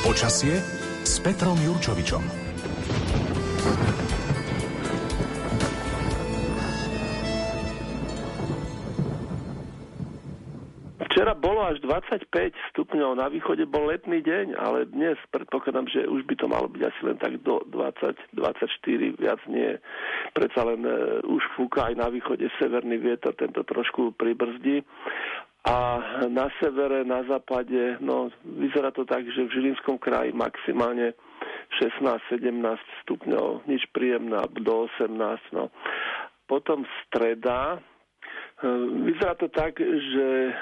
Počasie 0.06 0.62
s 1.02 1.14
Petrom 1.26 1.58
Jurčovičom. 1.58 2.22
Až 11.70 11.78
25 11.86 12.26
stupňov, 12.74 13.22
na 13.22 13.30
východe 13.30 13.62
bol 13.70 13.94
letný 13.94 14.26
deň, 14.26 14.58
ale 14.58 14.90
dnes 14.90 15.22
predpokladám, 15.30 15.86
že 15.86 16.10
už 16.10 16.26
by 16.26 16.36
to 16.42 16.50
malo 16.50 16.66
byť 16.66 16.82
asi 16.82 17.02
len 17.06 17.18
tak 17.22 17.38
do 17.46 17.62
20, 17.70 18.34
24, 18.34 19.22
viac 19.22 19.38
nie. 19.46 19.78
Predsa 20.34 20.66
len 20.66 20.82
uh, 20.82 21.22
už 21.30 21.46
fúka 21.54 21.94
aj 21.94 21.96
na 22.02 22.10
východe 22.10 22.50
severný 22.58 22.98
vietor, 22.98 23.38
tento 23.38 23.62
trošku 23.62 24.18
pribrzdí. 24.18 24.82
A 25.70 26.02
na 26.32 26.50
severe, 26.58 27.06
na 27.06 27.22
západe, 27.30 28.02
no 28.02 28.34
vyzerá 28.42 28.90
to 28.90 29.06
tak, 29.06 29.28
že 29.30 29.46
v 29.46 29.54
Žilinskom 29.54 30.02
kraji 30.02 30.34
maximálne 30.34 31.14
16-17 31.78 32.50
stupňov, 33.06 33.70
nič 33.70 33.86
príjemné, 33.94 34.42
do 34.58 34.90
18. 34.98 35.14
No. 35.54 35.70
Potom 36.50 36.88
streda, 37.06 37.78
e, 37.78 38.68
vyzerá 39.06 39.36
to 39.36 39.52
tak, 39.52 39.78
že 39.84 40.56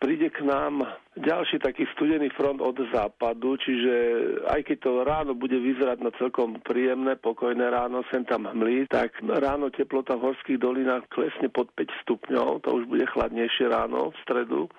príde 0.00 0.32
k 0.32 0.40
nám 0.48 0.80
ďalší 1.20 1.60
taký 1.60 1.84
studený 1.92 2.32
front 2.32 2.64
od 2.64 2.72
západu, 2.88 3.60
čiže 3.60 3.92
aj 4.48 4.64
keď 4.64 4.76
to 4.80 4.92
ráno 5.04 5.32
bude 5.36 5.60
vyzerať 5.60 6.00
na 6.00 6.08
celkom 6.16 6.56
príjemné, 6.64 7.20
pokojné 7.20 7.68
ráno, 7.68 8.00
sem 8.08 8.24
tam 8.24 8.48
hmlí, 8.48 8.88
tak 8.88 9.12
ráno 9.20 9.68
teplota 9.68 10.16
v 10.16 10.32
horských 10.32 10.56
dolinách 10.56 11.04
klesne 11.12 11.52
pod 11.52 11.68
5 11.76 12.02
stupňov, 12.08 12.64
to 12.64 12.68
už 12.72 12.88
bude 12.88 13.04
chladnejšie 13.12 13.68
ráno 13.68 14.16
v 14.16 14.16
stredu, 14.24 14.72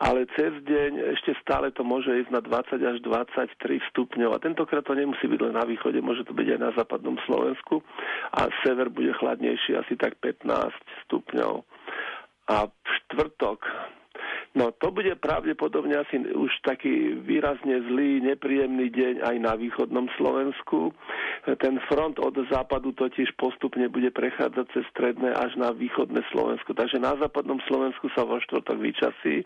ale 0.00 0.24
cez 0.32 0.56
deň 0.64 1.12
ešte 1.12 1.36
stále 1.44 1.68
to 1.76 1.84
môže 1.84 2.08
ísť 2.08 2.32
na 2.32 2.40
20 2.40 2.80
až 2.80 2.96
23 3.04 3.92
stupňov 3.92 4.32
a 4.32 4.40
tentokrát 4.40 4.82
to 4.88 4.96
nemusí 4.96 5.28
byť 5.28 5.40
len 5.44 5.54
na 5.60 5.68
východe, 5.68 6.00
môže 6.00 6.24
to 6.24 6.32
byť 6.32 6.56
aj 6.56 6.60
na 6.64 6.70
západnom 6.72 7.20
Slovensku 7.28 7.84
a 8.32 8.48
sever 8.64 8.88
bude 8.88 9.12
chladnejší 9.12 9.76
asi 9.76 10.00
tak 10.00 10.16
15 10.24 10.48
stupňov. 11.04 11.68
A 12.44 12.68
v 12.68 12.88
štvrtok 13.04 13.64
No 14.54 14.70
to 14.70 14.94
bude 14.94 15.10
pravdepodobne 15.18 15.98
asi 15.98 16.22
už 16.30 16.50
taký 16.62 17.18
výrazne 17.26 17.82
zlý, 17.90 18.22
nepríjemný 18.22 18.86
deň 18.86 19.14
aj 19.26 19.36
na 19.42 19.58
východnom 19.58 20.06
Slovensku. 20.14 20.94
Ten 21.58 21.82
front 21.90 22.22
od 22.22 22.38
západu 22.46 22.94
totiž 22.94 23.34
postupne 23.34 23.90
bude 23.90 24.14
prechádzať 24.14 24.66
cez 24.70 24.86
stredné 24.94 25.34
až 25.34 25.58
na 25.58 25.74
východné 25.74 26.22
Slovensko. 26.30 26.70
Takže 26.70 27.02
na 27.02 27.18
západnom 27.18 27.58
Slovensku 27.66 28.06
sa 28.14 28.22
vo 28.22 28.38
štvrtok 28.38 28.78
vyčasí. 28.78 29.42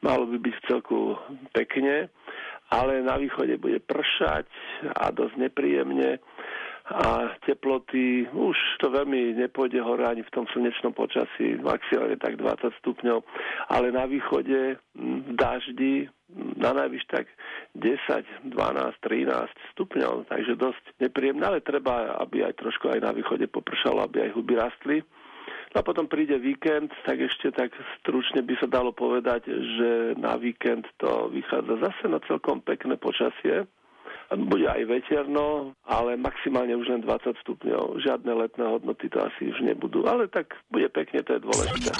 Malo 0.00 0.24
by 0.24 0.40
byť 0.40 0.54
v 0.56 0.64
celku 0.72 0.98
pekne, 1.52 2.08
ale 2.72 3.04
na 3.04 3.20
východe 3.20 3.60
bude 3.60 3.78
pršať 3.84 4.48
a 4.96 5.12
dosť 5.12 5.36
nepríjemne 5.36 6.18
a 6.86 7.34
teploty, 7.42 8.30
už 8.30 8.54
to 8.78 8.94
veľmi 8.94 9.34
nepôjde 9.34 9.82
hore 9.82 10.06
ani 10.06 10.22
v 10.22 10.30
tom 10.30 10.46
slnečnom 10.54 10.94
počasí, 10.94 11.58
maximálne 11.58 12.14
tak 12.14 12.38
20 12.38 12.70
stupňov, 12.78 13.26
ale 13.74 13.90
na 13.90 14.06
východe 14.06 14.78
v 14.94 15.30
daždi 15.34 16.06
na 16.34 16.74
najvyš 16.74 17.04
tak 17.06 17.26
10, 17.78 18.50
12, 18.50 18.50
13 18.50 19.74
stupňov, 19.74 20.26
takže 20.26 20.58
dosť 20.58 20.84
nepríjemné, 20.98 21.42
ale 21.46 21.62
treba, 21.62 22.18
aby 22.18 22.42
aj 22.42 22.58
trošku 22.58 22.90
aj 22.90 23.02
na 23.02 23.14
východe 23.14 23.46
popršalo, 23.46 24.02
aby 24.02 24.26
aj 24.26 24.30
huby 24.34 24.54
rastli. 24.58 24.98
No 25.74 25.82
a 25.82 25.86
potom 25.86 26.10
príde 26.10 26.38
víkend, 26.38 26.90
tak 27.06 27.20
ešte 27.22 27.54
tak 27.54 27.70
stručne 28.02 28.42
by 28.42 28.54
sa 28.58 28.66
dalo 28.66 28.90
povedať, 28.90 29.46
že 29.46 29.90
na 30.18 30.34
víkend 30.34 30.86
to 30.98 31.30
vychádza 31.30 31.78
zase 31.82 32.04
na 32.10 32.18
celkom 32.26 32.58
pekné 32.62 32.98
počasie 32.98 33.66
bude 34.34 34.66
aj 34.66 34.82
veterno, 34.90 35.76
ale 35.86 36.18
maximálne 36.18 36.74
už 36.74 36.90
len 36.90 37.00
20 37.06 37.38
stupňov. 37.46 38.02
Žiadne 38.02 38.32
letné 38.34 38.64
hodnoty 38.66 39.06
to 39.06 39.22
asi 39.22 39.54
už 39.54 39.62
nebudú, 39.62 40.02
ale 40.10 40.26
tak 40.26 40.58
bude 40.74 40.90
pekne, 40.90 41.22
to 41.22 41.38
je 41.38 41.40
dôležité. 41.46 41.90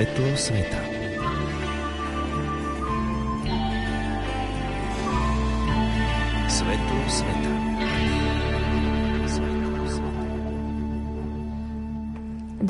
Svetlo 0.00 0.32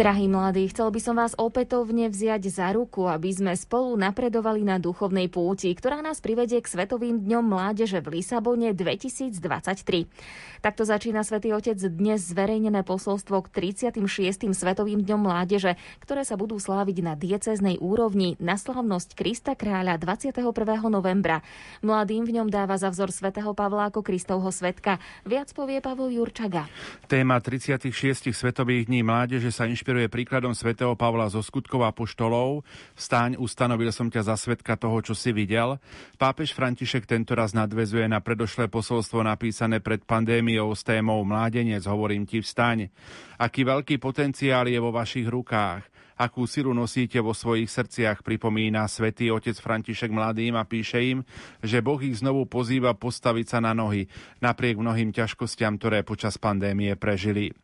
Drahí 0.01 0.32
mladí, 0.32 0.64
chcel 0.72 0.88
by 0.88 0.96
som 0.96 1.12
vás 1.12 1.36
opätovne 1.36 2.09
vziať 2.09 2.48
za 2.48 2.72
ruku, 2.72 3.05
aby 3.05 3.36
sme 3.36 3.53
spolu 3.53 4.01
napredovali 4.01 4.64
na 4.64 4.80
duchovnej 4.80 5.28
púti, 5.28 5.68
ktorá 5.76 6.01
nás 6.01 6.24
privedie 6.24 6.57
k 6.64 6.72
Svetovým 6.72 7.20
dňom 7.20 7.44
mládeže 7.44 8.01
v 8.01 8.16
Lisabone 8.16 8.72
2023. 8.72 10.09
Takto 10.64 10.88
začína 10.88 11.20
Svetý 11.20 11.53
Otec 11.53 11.76
dnes 11.76 12.24
zverejnené 12.32 12.80
posolstvo 12.80 13.44
k 13.44 13.76
36. 13.76 14.01
Svetovým 14.57 15.05
dňom 15.05 15.20
mládeže, 15.20 15.76
ktoré 16.01 16.24
sa 16.24 16.40
budú 16.40 16.57
sláviť 16.57 17.05
na 17.05 17.12
dieceznej 17.12 17.76
úrovni 17.76 18.40
na 18.40 18.57
slavnosť 18.57 19.12
Krista 19.12 19.53
kráľa 19.53 20.01
21. 20.01 20.32
novembra. 20.88 21.44
Mladým 21.84 22.24
v 22.24 22.40
ňom 22.40 22.48
dáva 22.48 22.80
za 22.80 22.88
vzor 22.88 23.12
svätého 23.12 23.53
Pavla 23.53 23.92
ako 23.92 24.01
Kristovho 24.01 24.48
svetka. 24.48 24.96
Viac 25.28 25.53
povie 25.53 25.84
Pavol 25.84 26.09
Jurčaga. 26.09 26.72
Téma 27.05 27.36
36 27.44 27.92
Svetových 28.32 28.88
dní 28.88 29.05
mládeže 29.05 29.53
sa 29.53 29.68
inšpiruje 29.68 29.89
príkladom 30.07 30.55
svätého 30.55 30.95
Pavla 30.95 31.26
zo 31.26 31.43
skutkov 31.43 31.82
a 31.82 31.91
poštolov. 31.91 32.62
Vstaň, 32.95 33.34
ustanovil 33.34 33.91
som 33.91 34.07
ťa 34.07 34.30
za 34.30 34.36
svetka 34.38 34.78
toho, 34.78 35.03
čo 35.03 35.18
si 35.18 35.34
videl. 35.34 35.82
Pápež 36.14 36.55
František 36.55 37.11
tento 37.11 37.34
raz 37.34 37.51
nadvezuje 37.51 38.07
na 38.07 38.22
predošlé 38.22 38.70
posolstvo 38.70 39.26
napísané 39.26 39.82
pred 39.82 40.07
pandémiou 40.07 40.70
s 40.70 40.86
témou 40.86 41.26
Mládenec, 41.26 41.82
hovorím 41.91 42.22
ti 42.22 42.38
vstaň. 42.38 42.86
Aký 43.43 43.66
veľký 43.66 43.99
potenciál 43.99 44.70
je 44.70 44.78
vo 44.78 44.95
vašich 44.95 45.26
rukách 45.26 45.91
akú 46.20 46.45
silu 46.45 46.76
nosíte 46.76 47.16
vo 47.24 47.32
svojich 47.32 47.72
srdciach, 47.72 48.20
pripomína 48.20 48.84
svätý 48.93 49.32
otec 49.32 49.57
František 49.57 50.12
mladým 50.12 50.53
a 50.53 50.68
píše 50.68 51.01
im, 51.01 51.24
že 51.64 51.80
Boh 51.80 51.97
ich 52.05 52.20
znovu 52.20 52.45
pozýva 52.45 52.93
postaviť 52.93 53.47
sa 53.57 53.59
na 53.64 53.72
nohy, 53.72 54.05
napriek 54.45 54.76
mnohým 54.76 55.16
ťažkostiam, 55.16 55.80
ktoré 55.80 56.05
počas 56.05 56.36
pandémie 56.36 56.93
prežili. 57.01 57.57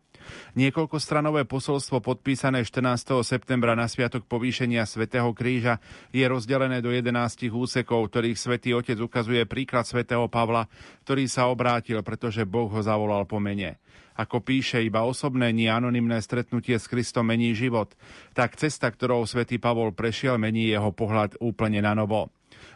Niekoľko 0.55 0.97
stranové 0.97 1.45
posolstvo 1.45 2.01
podpísané 2.01 2.62
14. 2.64 3.22
septembra 3.27 3.77
na 3.77 3.91
sviatok 3.91 4.24
povýšenia 4.24 4.85
svätého 4.85 5.31
Kríža 5.37 5.83
je 6.14 6.24
rozdelené 6.24 6.81
do 6.81 6.95
11 6.95 7.51
úsekov, 7.53 8.12
ktorých 8.12 8.39
svätý 8.41 8.72
Otec 8.72 8.97
ukazuje 9.01 9.43
príklad 9.45 9.85
svätého 9.85 10.27
Pavla, 10.27 10.70
ktorý 11.05 11.27
sa 11.27 11.51
obrátil, 11.51 12.01
pretože 12.01 12.47
Boh 12.49 12.70
ho 12.70 12.81
zavolal 12.83 13.24
po 13.24 13.39
mene. 13.43 13.79
Ako 14.16 14.41
píše, 14.41 14.81
iba 14.81 15.05
osobné, 15.05 15.53
nie 15.53 15.68
anonymné 15.68 16.24
stretnutie 16.24 16.81
s 16.81 16.89
Kristom 16.89 17.29
mení 17.29 17.53
život. 17.53 17.93
Tak 18.33 18.57
cesta, 18.57 18.89
ktorou 18.89 19.29
svätý 19.29 19.61
Pavol 19.61 19.93
prešiel, 19.93 20.41
mení 20.41 20.72
jeho 20.72 20.89
pohľad 20.89 21.37
úplne 21.45 21.85
na 21.85 21.93
novo. 21.93 22.33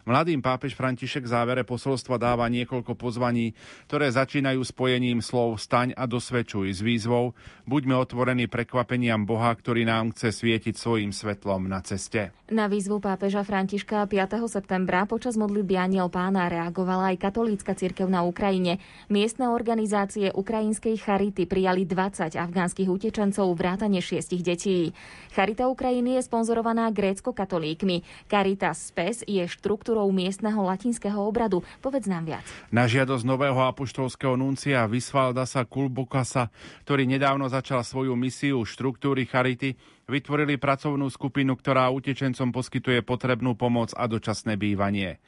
Mladým 0.09 0.41
pápež 0.41 0.73
František 0.73 1.29
v 1.29 1.33
závere 1.33 1.63
posolstva 1.63 2.17
dáva 2.17 2.49
niekoľko 2.49 2.97
pozvaní, 2.97 3.53
ktoré 3.89 4.09
začínajú 4.09 4.65
spojením 4.65 5.21
slov 5.21 5.61
staň 5.61 5.93
a 5.93 6.09
dosvedčuj 6.09 6.73
s 6.73 6.81
výzvou 6.81 7.37
buďme 7.71 7.95
otvorení 8.03 8.51
prekvapeniam 8.51 9.23
Boha, 9.23 9.55
ktorý 9.55 9.87
nám 9.87 10.11
chce 10.11 10.35
svietiť 10.35 10.75
svojim 10.75 11.15
svetlom 11.15 11.71
na 11.71 11.79
ceste. 11.87 12.35
Na 12.51 12.67
výzvu 12.67 12.99
pápeža 12.99 13.47
Františka 13.47 14.03
5. 14.11 14.43
septembra 14.51 15.07
počas 15.07 15.39
modlitby 15.39 15.79
Aniel 15.79 16.11
pána 16.11 16.51
reagovala 16.51 17.15
aj 17.15 17.31
katolícka 17.31 17.79
cirkev 17.79 18.11
na 18.11 18.27
Ukrajine. 18.27 18.83
Miestne 19.07 19.47
organizácie 19.55 20.35
ukrajinskej 20.35 20.99
Charity 20.99 21.47
prijali 21.47 21.87
20 21.87 22.35
afgánskych 22.35 22.91
utečencov 22.91 23.55
vrátane 23.55 24.03
šiestich 24.03 24.43
detí. 24.43 24.91
Charita 25.31 25.71
Ukrajiny 25.71 26.19
je 26.19 26.27
sponzorovaná 26.27 26.91
grécko-katolíkmi. 26.91 28.03
Caritas 28.27 28.91
Spes 28.91 29.23
je 29.31 29.47
štruktúrou 29.91 30.15
miestneho 30.15 30.63
latinského 30.63 31.19
obradu. 31.19 31.67
Povedz 31.83 32.07
nám 32.07 32.23
viac. 32.23 32.47
Na 32.71 32.87
žiadosť 32.87 33.27
nového 33.27 33.59
apoštolského 33.59 34.39
nuncia 34.39 34.87
Visvaldasa 34.87 35.67
Kulbokasa, 35.67 36.47
ktorý 36.87 37.11
nedávno 37.11 37.51
začal 37.51 37.83
svoju 37.83 38.15
misiu 38.15 38.63
štruktúry 38.63 39.27
Charity, 39.27 39.75
vytvorili 40.07 40.63
pracovnú 40.63 41.11
skupinu, 41.11 41.59
ktorá 41.59 41.91
utečencom 41.91 42.55
poskytuje 42.55 43.03
potrebnú 43.03 43.59
pomoc 43.59 43.91
a 43.99 44.07
dočasné 44.07 44.55
bývanie. 44.55 45.19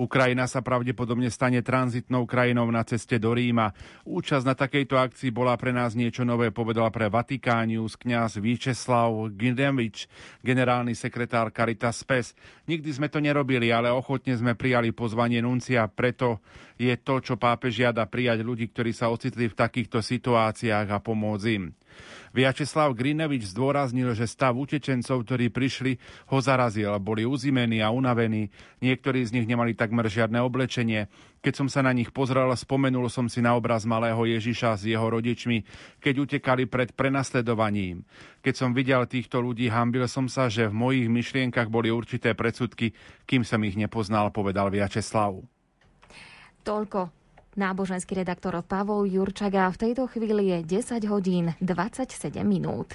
Ukrajina 0.00 0.48
sa 0.48 0.64
pravdepodobne 0.64 1.28
stane 1.28 1.60
tranzitnou 1.60 2.24
krajinou 2.24 2.64
na 2.72 2.80
ceste 2.88 3.20
do 3.20 3.36
Ríma. 3.36 3.76
Účasť 4.08 4.44
na 4.48 4.56
takejto 4.56 4.96
akcii 4.96 5.28
bola 5.28 5.52
pre 5.60 5.76
nás 5.76 5.92
niečo 5.92 6.24
nové, 6.24 6.48
povedal 6.48 6.88
pre 6.88 7.12
Vatikánius 7.12 8.00
kňaz 8.00 8.40
Víčeslav 8.40 9.12
Gindevič, 9.36 10.08
generálny 10.40 10.96
sekretár 10.96 11.52
Caritas 11.52 12.00
Spes. 12.00 12.32
Nikdy 12.64 12.96
sme 12.96 13.12
to 13.12 13.20
nerobili, 13.20 13.68
ale 13.68 13.92
ochotne 13.92 14.32
sme 14.32 14.56
prijali 14.56 14.96
pozvanie 14.96 15.44
nuncia, 15.44 15.84
preto 15.84 16.40
je 16.80 16.96
to, 16.96 17.20
čo 17.20 17.36
pápež 17.36 17.84
žiada 17.84 18.08
prijať 18.08 18.40
ľudí, 18.40 18.72
ktorí 18.72 18.96
sa 18.96 19.12
ocitli 19.12 19.52
v 19.52 19.58
takýchto 19.58 20.00
situáciách 20.00 20.88
a 20.88 20.96
pomôcť 20.96 21.46
im. 21.60 21.76
Viačeslav 22.30 22.94
Grinevič 22.94 23.50
zdôraznil, 23.50 24.14
že 24.14 24.30
stav 24.30 24.54
utečencov, 24.54 25.26
ktorí 25.26 25.50
prišli, 25.50 25.98
ho 26.30 26.38
zarazil. 26.38 26.94
Boli 27.02 27.26
uzimení 27.26 27.82
a 27.82 27.90
unavení. 27.90 28.50
Niektorí 28.80 29.24
z 29.26 29.34
nich 29.36 29.46
nemali 29.46 29.74
takmer 29.74 30.06
žiadne 30.06 30.40
oblečenie. 30.40 31.10
Keď 31.40 31.54
som 31.56 31.68
sa 31.72 31.80
na 31.80 31.92
nich 31.96 32.12
pozrel, 32.12 32.52
spomenul 32.52 33.08
som 33.08 33.28
si 33.28 33.40
na 33.40 33.56
obraz 33.56 33.88
malého 33.88 34.20
Ježiša 34.24 34.76
s 34.76 34.82
jeho 34.84 35.08
rodičmi, 35.08 35.64
keď 36.00 36.14
utekali 36.28 36.68
pred 36.68 36.92
prenasledovaním. 36.92 38.04
Keď 38.44 38.54
som 38.56 38.76
videl 38.76 39.08
týchto 39.08 39.40
ľudí, 39.40 39.68
hambil 39.72 40.04
som 40.08 40.28
sa, 40.28 40.52
že 40.52 40.68
v 40.68 40.76
mojich 40.76 41.08
myšlienkach 41.08 41.72
boli 41.72 41.88
určité 41.88 42.36
predsudky, 42.36 42.92
kým 43.24 43.44
som 43.44 43.60
ich 43.64 43.76
nepoznal, 43.76 44.32
povedal 44.32 44.68
Viačeslav. 44.68 45.40
Toľko 46.60 47.19
náboženský 47.56 48.14
redaktor 48.14 48.62
Pavol 48.62 49.06
Jurčaga. 49.06 49.70
V 49.70 49.76
tejto 49.76 50.06
chvíli 50.06 50.46
je 50.46 50.62
10 50.62 51.04
hodín 51.04 51.54
27 51.60 52.46
minút. 52.46 52.94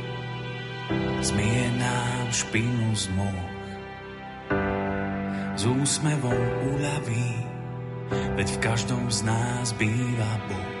zmije 1.21 1.65
nám 1.77 2.25
špinu 2.33 2.89
z 2.97 3.05
moh. 3.13 3.47
S 5.53 5.63
úsmevom 5.69 6.43
uľaví, 6.73 7.29
veď 8.33 8.47
v 8.49 8.57
každom 8.57 9.05
z 9.13 9.19
nás 9.29 9.77
býva 9.77 10.31
Boh. 10.49 10.79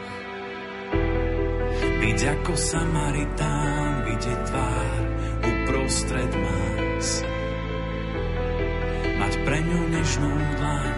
Byť 2.01 2.19
ako 2.41 2.53
Samaritán, 2.57 4.09
vidieť 4.09 4.39
tvár 4.49 5.01
uprostred 5.45 6.31
más. 6.33 7.07
Mať 9.21 9.33
pre 9.45 9.59
ňu 9.61 9.81
nežnú 9.93 10.33
dlaň, 10.57 10.93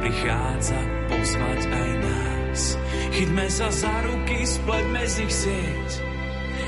prichádza 0.00 0.80
pozvať 1.12 1.60
aj 1.68 1.90
nás. 2.00 2.60
Chytme 3.12 3.46
sa 3.52 3.68
za 3.68 3.92
ruky, 4.08 4.48
spletme 4.48 5.02
z 5.04 5.14
nich 5.20 5.34
sieť 5.36 6.07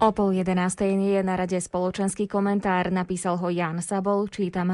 O 0.00 0.12
pol 0.12 0.32
jedenástej 0.32 0.96
je 0.96 1.20
na 1.20 1.36
rade 1.36 1.60
spoločenský 1.60 2.24
komentár, 2.28 2.92
napísal 2.92 3.36
ho 3.36 3.48
Jan 3.52 3.84
Sabol, 3.84 4.28
čítam 4.32 4.68